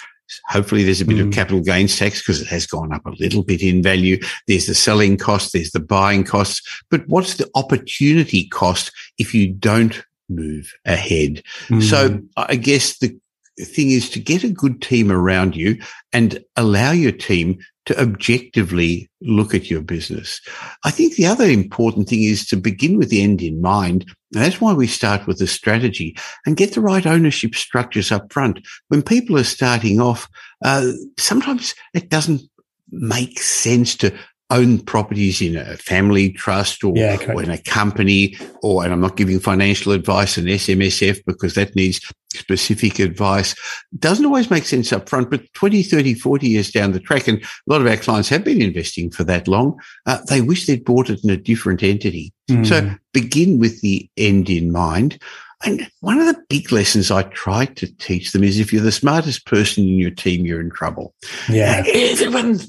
Hopefully 0.48 0.82
there's 0.82 1.00
a 1.00 1.04
bit 1.04 1.18
mm. 1.18 1.28
of 1.28 1.34
capital 1.34 1.60
gains 1.60 1.96
tax 1.96 2.20
because 2.20 2.40
it 2.40 2.48
has 2.48 2.66
gone 2.66 2.92
up 2.92 3.06
a 3.06 3.10
little 3.10 3.44
bit 3.44 3.62
in 3.62 3.82
value. 3.82 4.18
There's 4.48 4.66
the 4.66 4.74
selling 4.74 5.16
cost. 5.16 5.52
There's 5.52 5.70
the 5.70 5.80
buying 5.80 6.24
costs. 6.24 6.62
But 6.90 7.06
what's 7.06 7.34
the 7.34 7.48
opportunity 7.54 8.48
cost 8.48 8.90
if 9.18 9.34
you 9.34 9.52
don't 9.52 10.04
move 10.28 10.72
ahead? 10.84 11.42
Mm. 11.68 11.82
So 11.82 12.20
I 12.36 12.56
guess 12.56 12.98
the 12.98 13.16
thing 13.64 13.90
is 13.90 14.10
to 14.10 14.20
get 14.20 14.44
a 14.44 14.50
good 14.50 14.82
team 14.82 15.10
around 15.10 15.56
you 15.56 15.80
and 16.12 16.42
allow 16.56 16.90
your 16.90 17.12
team 17.12 17.58
to 17.86 18.00
objectively 18.00 19.08
look 19.20 19.54
at 19.54 19.70
your 19.70 19.80
business. 19.80 20.40
I 20.84 20.90
think 20.90 21.14
the 21.14 21.26
other 21.26 21.44
important 21.44 22.08
thing 22.08 22.24
is 22.24 22.46
to 22.48 22.56
begin 22.56 22.98
with 22.98 23.08
the 23.08 23.22
end 23.22 23.40
in 23.40 23.60
mind. 23.60 24.04
And 24.34 24.42
that's 24.42 24.60
why 24.60 24.72
we 24.72 24.88
start 24.88 25.26
with 25.26 25.38
the 25.38 25.46
strategy 25.46 26.16
and 26.44 26.56
get 26.56 26.74
the 26.74 26.80
right 26.80 27.06
ownership 27.06 27.54
structures 27.54 28.10
up 28.10 28.32
front. 28.32 28.66
When 28.88 29.02
people 29.02 29.38
are 29.38 29.44
starting 29.44 30.00
off, 30.00 30.28
uh, 30.64 30.90
sometimes 31.16 31.74
it 31.94 32.10
doesn't 32.10 32.42
make 32.90 33.38
sense 33.38 33.94
to 33.96 34.12
own 34.50 34.78
properties 34.78 35.42
in 35.42 35.56
a 35.56 35.76
family 35.76 36.30
trust 36.30 36.84
or, 36.84 36.92
yeah, 36.94 37.18
or, 37.32 37.42
in 37.42 37.50
a 37.50 37.58
company 37.58 38.36
or 38.62 38.84
and 38.84 38.92
I'm 38.92 39.00
not 39.00 39.16
giving 39.16 39.40
financial 39.40 39.92
advice 39.92 40.38
in 40.38 40.44
SMSF 40.44 41.20
because 41.26 41.54
that 41.54 41.74
needs 41.74 42.00
specific 42.32 42.98
advice 42.98 43.54
doesn't 43.98 44.26
always 44.26 44.50
make 44.50 44.64
sense 44.64 44.92
up 44.92 45.08
front 45.08 45.30
but 45.30 45.52
20 45.54 45.82
30 45.82 46.14
40 46.14 46.48
years 46.48 46.70
down 46.70 46.92
the 46.92 47.00
track 47.00 47.26
and 47.26 47.42
a 47.42 47.46
lot 47.66 47.80
of 47.80 47.86
our 47.86 47.96
clients 47.96 48.28
have 48.28 48.44
been 48.44 48.62
investing 48.62 49.10
for 49.10 49.24
that 49.24 49.48
long 49.48 49.78
uh, 50.06 50.18
they 50.28 50.40
wish 50.40 50.66
they'd 50.66 50.84
bought 50.84 51.10
it 51.10 51.22
in 51.24 51.30
a 51.30 51.36
different 51.36 51.82
entity. 51.82 52.32
Mm. 52.48 52.66
so 52.66 52.94
begin 53.12 53.58
with 53.58 53.80
the 53.80 54.08
end 54.16 54.48
in 54.48 54.70
mind 54.70 55.20
and 55.64 55.90
one 56.00 56.18
of 56.18 56.26
the 56.26 56.40
big 56.50 56.70
lessons 56.70 57.10
I 57.10 57.22
try 57.22 57.64
to 57.64 57.86
teach 57.96 58.32
them 58.32 58.44
is 58.44 58.60
if 58.60 58.72
you're 58.72 58.82
the 58.82 58.92
smartest 58.92 59.46
person 59.46 59.84
in 59.84 59.96
your 59.96 60.10
team, 60.10 60.44
you're 60.44 60.60
in 60.60 60.70
trouble. 60.70 61.14
Yeah. 61.48 61.82
Everyone, 61.86 62.60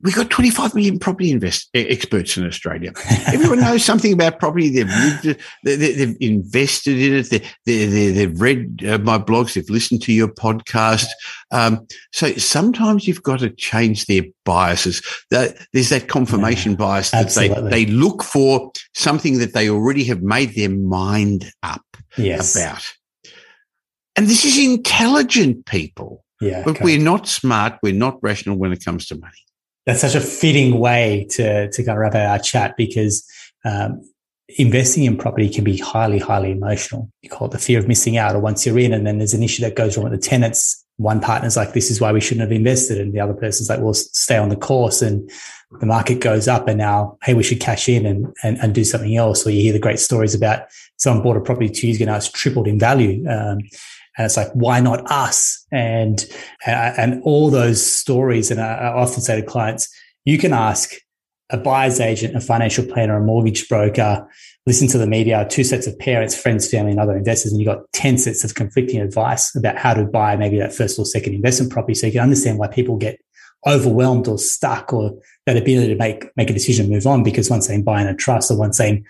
we've 0.00 0.16
got 0.16 0.30
25 0.30 0.74
million 0.74 0.98
property 0.98 1.30
invest, 1.30 1.68
experts 1.74 2.38
in 2.38 2.46
Australia. 2.46 2.92
Everyone 3.26 3.60
knows 3.60 3.84
something 3.84 4.12
about 4.12 4.38
property. 4.38 4.70
They've 4.70 4.88
lived, 4.88 5.38
they, 5.64 5.92
have 5.92 6.16
invested 6.20 6.98
in 6.98 7.14
it. 7.14 7.44
They, 7.66 8.10
they've 8.10 8.40
read 8.40 8.86
uh, 8.88 8.98
my 8.98 9.18
blogs. 9.18 9.52
They've 9.52 9.68
listened 9.68 10.02
to 10.02 10.12
your 10.12 10.28
podcast. 10.28 11.08
Um, 11.50 11.86
so 12.10 12.32
sometimes 12.32 13.06
you've 13.06 13.22
got 13.22 13.40
to 13.40 13.50
change 13.50 14.06
their 14.06 14.22
biases. 14.46 15.02
There's 15.30 15.90
that 15.90 16.08
confirmation 16.08 16.72
yeah, 16.72 16.78
bias 16.78 17.10
that 17.10 17.34
they, 17.34 17.48
they 17.68 17.86
look 17.86 18.22
for 18.22 18.72
something 18.94 19.38
that 19.38 19.52
they 19.52 19.68
already 19.68 20.04
have 20.04 20.22
made 20.22 20.54
their 20.54 20.70
mind 20.70 21.52
up 21.62 21.82
yes. 22.16 22.56
about. 22.56 22.82
And 24.16 24.26
this 24.26 24.44
is 24.44 24.58
intelligent 24.58 25.66
people. 25.66 26.24
Yeah. 26.40 26.62
But 26.64 26.80
we're 26.80 26.98
not 26.98 27.26
smart. 27.26 27.78
We're 27.82 27.92
not 27.92 28.18
rational 28.22 28.56
when 28.56 28.72
it 28.72 28.84
comes 28.84 29.06
to 29.06 29.14
money. 29.14 29.32
That's 29.86 30.00
such 30.00 30.14
a 30.14 30.20
fitting 30.20 30.78
way 30.78 31.26
to, 31.30 31.70
to 31.70 31.84
kind 31.84 31.96
of 31.96 32.00
wrap 32.00 32.14
our 32.14 32.38
chat 32.38 32.76
because 32.76 33.26
um, 33.64 34.02
investing 34.58 35.04
in 35.04 35.16
property 35.16 35.48
can 35.48 35.64
be 35.64 35.76
highly, 35.76 36.18
highly 36.18 36.50
emotional. 36.50 37.10
You 37.22 37.30
call 37.30 37.48
it 37.48 37.52
the 37.52 37.58
fear 37.58 37.78
of 37.78 37.88
missing 37.88 38.16
out, 38.16 38.34
or 38.34 38.40
once 38.40 38.64
you're 38.66 38.78
in 38.78 38.92
and 38.92 39.06
then 39.06 39.18
there's 39.18 39.34
an 39.34 39.42
issue 39.42 39.62
that 39.62 39.76
goes 39.76 39.96
wrong 39.96 40.08
with 40.10 40.20
the 40.20 40.28
tenants, 40.28 40.84
one 41.00 41.18
partner's 41.18 41.56
like, 41.56 41.72
this 41.72 41.90
is 41.90 41.98
why 41.98 42.12
we 42.12 42.20
shouldn't 42.20 42.42
have 42.42 42.52
invested. 42.52 42.98
And 42.98 43.14
the 43.14 43.20
other 43.20 43.32
person's 43.32 43.70
like, 43.70 43.80
well, 43.80 43.94
stay 43.94 44.36
on 44.36 44.50
the 44.50 44.56
course. 44.56 45.00
And 45.00 45.30
the 45.80 45.86
market 45.86 46.20
goes 46.20 46.46
up 46.46 46.68
and 46.68 46.76
now, 46.76 47.16
hey, 47.22 47.32
we 47.32 47.42
should 47.42 47.58
cash 47.58 47.88
in 47.88 48.04
and, 48.04 48.26
and, 48.42 48.58
and 48.58 48.74
do 48.74 48.84
something 48.84 49.16
else. 49.16 49.46
Or 49.46 49.50
you 49.50 49.62
hear 49.62 49.72
the 49.72 49.78
great 49.78 49.98
stories 49.98 50.34
about 50.34 50.64
someone 50.98 51.22
bought 51.22 51.38
a 51.38 51.40
property 51.40 51.70
two 51.70 51.86
years 51.86 51.96
ago 51.96 52.04
now 52.04 52.16
it's 52.16 52.30
tripled 52.30 52.68
in 52.68 52.78
value. 52.78 53.26
Um, 53.26 53.60
and 54.18 54.26
it's 54.26 54.36
like, 54.36 54.50
why 54.52 54.80
not 54.80 55.10
us? 55.10 55.64
And, 55.72 56.22
and 56.66 57.22
all 57.24 57.48
those 57.48 57.84
stories. 57.84 58.50
And 58.50 58.60
I, 58.60 58.74
I 58.74 58.92
often 58.92 59.22
say 59.22 59.40
to 59.40 59.46
clients, 59.46 59.88
you 60.26 60.36
can 60.36 60.52
ask 60.52 60.92
a 61.50 61.56
buyer's 61.56 62.00
agent, 62.00 62.36
a 62.36 62.40
financial 62.40 62.84
planner, 62.84 63.16
a 63.16 63.20
mortgage 63.20 63.68
broker, 63.68 64.26
listen 64.66 64.86
to 64.88 64.98
the 64.98 65.06
media, 65.06 65.46
two 65.50 65.64
sets 65.64 65.86
of 65.86 65.98
parents, 65.98 66.40
friends, 66.40 66.70
family, 66.70 66.92
and 66.92 67.00
other 67.00 67.16
investors, 67.16 67.52
and 67.52 67.60
you've 67.60 67.66
got 67.66 67.90
10 67.92 68.18
sets 68.18 68.44
of 68.44 68.54
conflicting 68.54 69.00
advice 69.00 69.54
about 69.56 69.76
how 69.76 69.92
to 69.92 70.04
buy 70.04 70.36
maybe 70.36 70.58
that 70.58 70.72
first 70.72 70.98
or 70.98 71.04
second 71.04 71.34
investment 71.34 71.72
property. 71.72 71.94
So 71.94 72.06
you 72.06 72.12
can 72.12 72.22
understand 72.22 72.58
why 72.58 72.68
people 72.68 72.96
get 72.96 73.20
overwhelmed 73.66 74.28
or 74.28 74.38
stuck 74.38 74.92
or 74.92 75.18
that 75.46 75.56
ability 75.56 75.88
to 75.88 75.96
make, 75.96 76.24
make 76.36 76.50
a 76.50 76.54
decision 76.54 76.88
move 76.88 77.06
on 77.06 77.22
because 77.22 77.50
one's 77.50 77.66
saying 77.66 77.82
buy 77.82 78.00
in 78.00 78.06
a 78.06 78.14
trust 78.14 78.50
or 78.50 78.56
one's 78.56 78.76
saying 78.76 79.04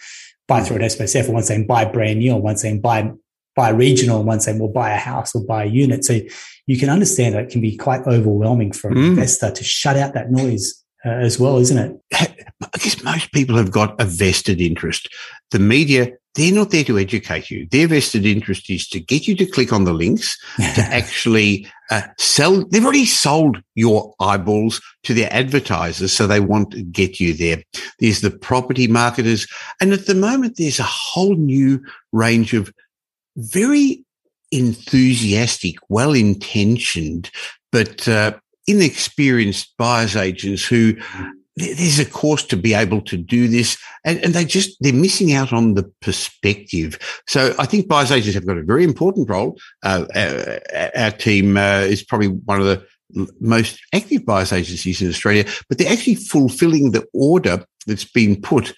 buy 0.49 0.63
through 0.63 0.77
an 0.77 0.83
SMSF 0.83 1.29
or 1.29 1.33
one's 1.33 1.47
saying 1.47 1.67
buy 1.67 1.85
brand 1.85 2.19
new 2.19 2.33
or 2.33 2.41
one's 2.41 2.61
saying 2.61 2.81
buy, 2.81 3.13
buy 3.55 3.69
regional 3.69 4.19
and 4.19 4.27
one's 4.27 4.45
saying, 4.45 4.59
well, 4.59 4.69
buy 4.69 4.91
a 4.91 4.97
house 4.97 5.35
or 5.35 5.45
buy 5.45 5.65
a 5.65 5.69
unit. 5.69 6.05
So 6.05 6.19
you 6.67 6.79
can 6.79 6.89
understand 6.89 7.35
that 7.35 7.45
it 7.45 7.51
can 7.51 7.61
be 7.61 7.77
quite 7.77 8.07
overwhelming 8.07 8.73
for 8.73 8.89
an 8.89 8.95
mm. 8.95 9.09
investor 9.09 9.51
to 9.51 9.65
shut 9.65 9.97
out 9.97 10.15
that 10.15 10.31
noise 10.31 10.80
uh, 11.05 11.11
as 11.11 11.39
well, 11.39 11.59
isn't 11.59 11.79
it? 11.79 12.01
I 12.13 12.79
guess 12.79 13.03
most 13.03 13.33
people 13.33 13.57
have 13.57 13.71
got 13.71 14.01
a 14.01 14.05
vested 14.05 14.61
interest. 14.61 15.09
The 15.51 15.59
media, 15.59 16.13
they're 16.35 16.53
not 16.53 16.71
there 16.71 16.85
to 16.85 16.99
educate 16.99 17.51
you. 17.51 17.67
Their 17.71 17.89
vested 17.89 18.27
interest 18.27 18.69
is 18.69 18.87
to 18.89 19.01
get 19.01 19.27
you 19.27 19.35
to 19.37 19.47
click 19.47 19.73
on 19.73 19.85
the 19.85 19.95
links 19.95 20.39
to 20.57 20.63
actually 20.83 21.67
uh, 21.91 22.03
sell. 22.19 22.65
They've 22.67 22.85
already 22.85 23.07
sold 23.07 23.63
your 23.75 24.15
eyeballs 24.21 24.81
to 25.05 25.15
their 25.15 25.33
advertisers, 25.33 26.13
so 26.13 26.27
they 26.27 26.41
want 26.41 26.73
to 26.73 26.83
get 26.83 27.19
you 27.19 27.33
there. 27.33 27.63
There's 27.99 28.21
the 28.21 28.31
property 28.31 28.87
marketers. 28.87 29.47
And 29.81 29.93
at 29.93 30.07
the 30.07 30.15
moment, 30.15 30.57
there's 30.57 30.79
a 30.79 30.85
whole 30.85 31.35
new 31.35 31.83
range 32.13 32.53
of 32.53 32.73
very 33.37 34.05
enthusiastic, 34.53 35.77
well 35.89 36.13
intentioned, 36.13 37.31
but 37.73 38.07
uh, 38.07 38.33
inexperienced 38.67 39.75
buyers 39.79 40.17
agents 40.17 40.65
who 40.65 40.95
there's 41.57 41.99
a 41.99 42.07
course 42.07 42.45
to 42.45 42.57
be 42.57 42.73
able 42.73 43.03
to 43.03 43.17
do 43.17 43.49
this 43.49 43.77
and, 44.05 44.19
and, 44.25 44.35
they 44.35 44.45
just 44.45 44.77
they're 44.81 44.93
missing 44.93 45.33
out 45.33 45.53
on 45.53 45.75
the 45.75 45.83
perspective. 46.01 46.99
So 47.27 47.55
i 47.59 47.67
think 47.67 47.89
buyers 47.89 48.11
agents 48.11 48.35
have 48.35 48.47
got 48.47 48.59
a 48.59 48.63
very 48.63 48.85
important 48.85 49.29
role. 49.29 49.59
Uh, 49.83 50.07
our, 50.15 50.61
our, 50.97 51.11
team 51.11 51.57
uh, 51.57 51.81
is 51.81 52.03
probably 52.03 52.29
one 52.29 52.61
of 52.61 52.67
the 52.67 52.87
most 53.41 53.81
active 53.93 54.25
buyers 54.25 54.53
agencies 54.53 55.03
in 55.03 55.09
australia 55.09 55.45
but 55.69 55.79
they're 55.79 55.93
actually 55.93 56.15
fulfilling 56.15 56.93
the 56.93 57.05
order 57.13 57.65
that's 57.87 58.05
been 58.05 58.41
put 58.41 58.73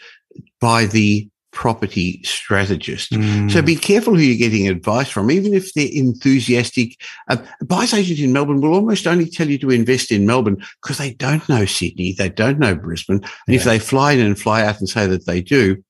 by 0.59 0.87
the 0.87 1.29
property 1.53 2.21
strategist. 2.25 3.13
Mm. 3.13 3.51
So 3.51 3.63
be 3.63 3.77
careful 3.77 4.15
who 4.15 4.21
you're 4.21 4.37
getting 4.37 4.69
advice 4.69 5.09
from, 5.09 5.31
even 5.31 5.55
if 5.55 5.73
they're 5.75 5.89
enthusiastic. 5.93 6.99
Uh, 7.29 7.37
buyers 7.61 7.95
agents 7.95 8.21
in 8.21 8.33
Melbourne 8.33 8.61
will 8.61 8.75
almost 8.75 9.07
only 9.07 9.29
tell 9.29 9.49
you 9.49 9.59
to 9.59 9.71
invest 9.71 10.11
in 10.11 10.27
Melbourne 10.27 10.63
because 10.83 10.99
they 10.99 11.13
don't 11.13 11.47
know 11.49 11.65
Sydney, 11.65 12.13
they 12.13 12.31
don't 12.31 12.59
know 12.59 12.75
Brisbane. 12.75 13.17
And 13.17 13.31
yeah. 13.47 13.57
if 13.57 13.65
they 13.65 13.79
fly 13.79 14.13
in 14.13 14.21
and 14.21 14.39
fly 14.39 14.65
out 14.65 14.81
and 14.81 14.89
say 14.89 15.07
that 15.07 15.27
they 15.27 15.41
do, 15.41 15.83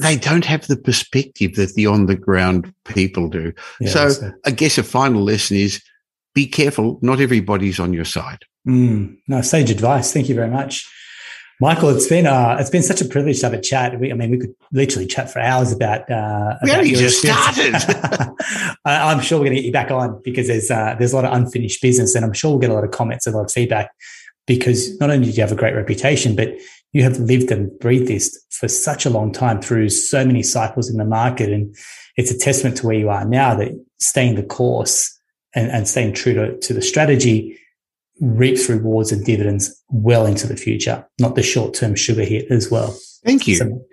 they 0.00 0.16
don't 0.16 0.44
have 0.44 0.66
the 0.66 0.76
perspective 0.76 1.54
that 1.56 1.74
the 1.74 1.86
on 1.86 2.06
the 2.06 2.16
ground 2.16 2.72
people 2.84 3.28
do. 3.28 3.52
Yeah, 3.80 3.88
so, 3.88 4.32
I 4.44 4.50
guess 4.50 4.76
a 4.76 4.82
final 4.82 5.22
lesson 5.22 5.56
is 5.56 5.82
be 6.34 6.46
careful. 6.46 6.98
Not 7.00 7.20
everybody's 7.20 7.80
on 7.80 7.94
your 7.94 8.04
side. 8.04 8.44
Mm. 8.68 9.16
No, 9.28 9.40
sage 9.40 9.70
advice. 9.70 10.12
Thank 10.12 10.28
you 10.28 10.34
very 10.34 10.50
much. 10.50 10.86
Michael, 11.60 11.90
it's 11.90 12.08
been 12.08 12.26
uh, 12.26 12.56
it's 12.58 12.70
been 12.70 12.82
such 12.82 13.00
a 13.00 13.04
privilege 13.04 13.40
to 13.40 13.46
have 13.46 13.52
a 13.52 13.60
chat. 13.60 13.98
We, 13.98 14.10
I 14.10 14.14
mean, 14.14 14.30
we 14.30 14.38
could 14.38 14.54
literally 14.72 15.06
chat 15.06 15.32
for 15.32 15.38
hours 15.38 15.72
about. 15.72 16.10
Uh, 16.10 16.56
we 16.62 16.70
about 16.70 16.80
only 16.80 16.94
just 16.94 17.20
started. 17.20 17.74
I'm 18.84 19.20
sure 19.20 19.38
we're 19.38 19.46
going 19.46 19.56
to 19.56 19.62
get 19.62 19.66
you 19.66 19.72
back 19.72 19.90
on 19.90 20.20
because 20.24 20.48
there's 20.48 20.70
uh, 20.70 20.96
there's 20.98 21.12
a 21.12 21.16
lot 21.16 21.24
of 21.24 21.32
unfinished 21.32 21.80
business, 21.80 22.14
and 22.14 22.24
I'm 22.24 22.32
sure 22.32 22.50
we'll 22.50 22.60
get 22.60 22.70
a 22.70 22.74
lot 22.74 22.84
of 22.84 22.90
comments 22.90 23.26
and 23.26 23.34
a 23.34 23.38
lot 23.38 23.44
of 23.44 23.52
feedback. 23.52 23.90
Because 24.46 24.98
not 24.98 25.10
only 25.10 25.26
do 25.26 25.32
you 25.32 25.40
have 25.40 25.52
a 25.52 25.56
great 25.56 25.74
reputation, 25.74 26.36
but 26.36 26.52
you 26.92 27.02
have 27.02 27.18
lived 27.18 27.50
and 27.50 27.76
breathed 27.78 28.08
this 28.08 28.44
for 28.50 28.68
such 28.68 29.06
a 29.06 29.10
long 29.10 29.32
time 29.32 29.62
through 29.62 29.88
so 29.88 30.24
many 30.24 30.42
cycles 30.42 30.90
in 30.90 30.96
the 30.96 31.04
market, 31.04 31.50
and 31.50 31.74
it's 32.16 32.30
a 32.30 32.38
testament 32.38 32.76
to 32.78 32.86
where 32.86 32.96
you 32.96 33.08
are 33.08 33.24
now 33.24 33.54
that 33.54 33.72
staying 33.98 34.34
the 34.34 34.42
course 34.42 35.18
and, 35.54 35.70
and 35.70 35.88
staying 35.88 36.12
true 36.14 36.34
to, 36.34 36.58
to 36.58 36.74
the 36.74 36.82
strategy 36.82 37.58
reaps 38.20 38.68
rewards 38.68 39.12
and 39.12 39.24
dividends 39.24 39.82
well 39.88 40.26
into 40.26 40.46
the 40.46 40.56
future, 40.56 41.06
not 41.20 41.34
the 41.34 41.42
short 41.42 41.74
term 41.74 41.94
sugar 41.94 42.24
hit 42.24 42.50
as 42.50 42.70
well. 42.70 42.96
Thank 43.24 43.46
you. 43.46 43.56
So, 43.56 43.84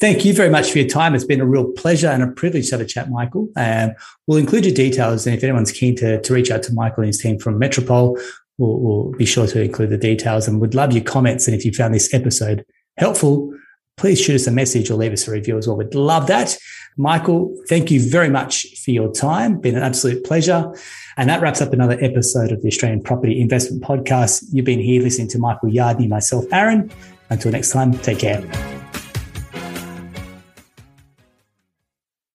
thank 0.00 0.24
you 0.24 0.34
very 0.34 0.50
much 0.50 0.70
for 0.70 0.78
your 0.78 0.88
time. 0.88 1.14
It's 1.14 1.24
been 1.24 1.40
a 1.40 1.46
real 1.46 1.72
pleasure 1.72 2.08
and 2.08 2.22
a 2.22 2.28
privilege 2.28 2.68
to 2.68 2.76
have 2.76 2.80
a 2.80 2.88
chat, 2.88 3.10
Michael. 3.10 3.48
And 3.56 3.90
um, 3.90 3.96
we'll 4.26 4.38
include 4.38 4.66
your 4.66 4.74
details. 4.74 5.26
And 5.26 5.34
if 5.34 5.42
anyone's 5.42 5.72
keen 5.72 5.96
to, 5.96 6.20
to 6.20 6.34
reach 6.34 6.50
out 6.50 6.62
to 6.64 6.74
Michael 6.74 7.02
and 7.02 7.08
his 7.08 7.18
team 7.18 7.38
from 7.38 7.58
Metropole, 7.58 8.18
we'll, 8.58 8.78
we'll 8.78 9.12
be 9.12 9.26
sure 9.26 9.46
to 9.46 9.62
include 9.62 9.90
the 9.90 9.98
details 9.98 10.46
and 10.46 10.60
would 10.60 10.74
love 10.74 10.92
your 10.92 11.04
comments. 11.04 11.46
And 11.46 11.56
if 11.56 11.64
you 11.64 11.72
found 11.72 11.94
this 11.94 12.12
episode 12.12 12.64
helpful, 12.96 13.52
please 13.96 14.20
shoot 14.20 14.34
us 14.34 14.46
a 14.46 14.50
message 14.50 14.90
or 14.90 14.94
leave 14.94 15.12
us 15.12 15.26
a 15.28 15.30
review 15.30 15.56
as 15.56 15.66
well. 15.66 15.76
We'd 15.76 15.94
love 15.94 16.26
that. 16.26 16.56
Michael, 16.96 17.56
thank 17.68 17.90
you 17.90 18.00
very 18.00 18.28
much 18.28 18.66
for 18.84 18.90
your 18.90 19.12
time. 19.12 19.60
Been 19.60 19.76
an 19.76 19.82
absolute 19.82 20.24
pleasure. 20.24 20.72
And 21.16 21.28
that 21.28 21.40
wraps 21.40 21.60
up 21.60 21.72
another 21.72 21.96
episode 22.00 22.50
of 22.52 22.62
the 22.62 22.68
Australian 22.68 23.02
Property 23.02 23.40
Investment 23.40 23.82
Podcast. 23.82 24.44
You've 24.52 24.64
been 24.64 24.80
here 24.80 25.02
listening 25.02 25.28
to 25.28 25.38
Michael 25.38 25.70
Yardney, 25.70 26.08
myself, 26.08 26.44
Aaron. 26.52 26.90
Until 27.30 27.52
next 27.52 27.70
time, 27.70 27.92
take 27.98 28.18
care. 28.18 28.83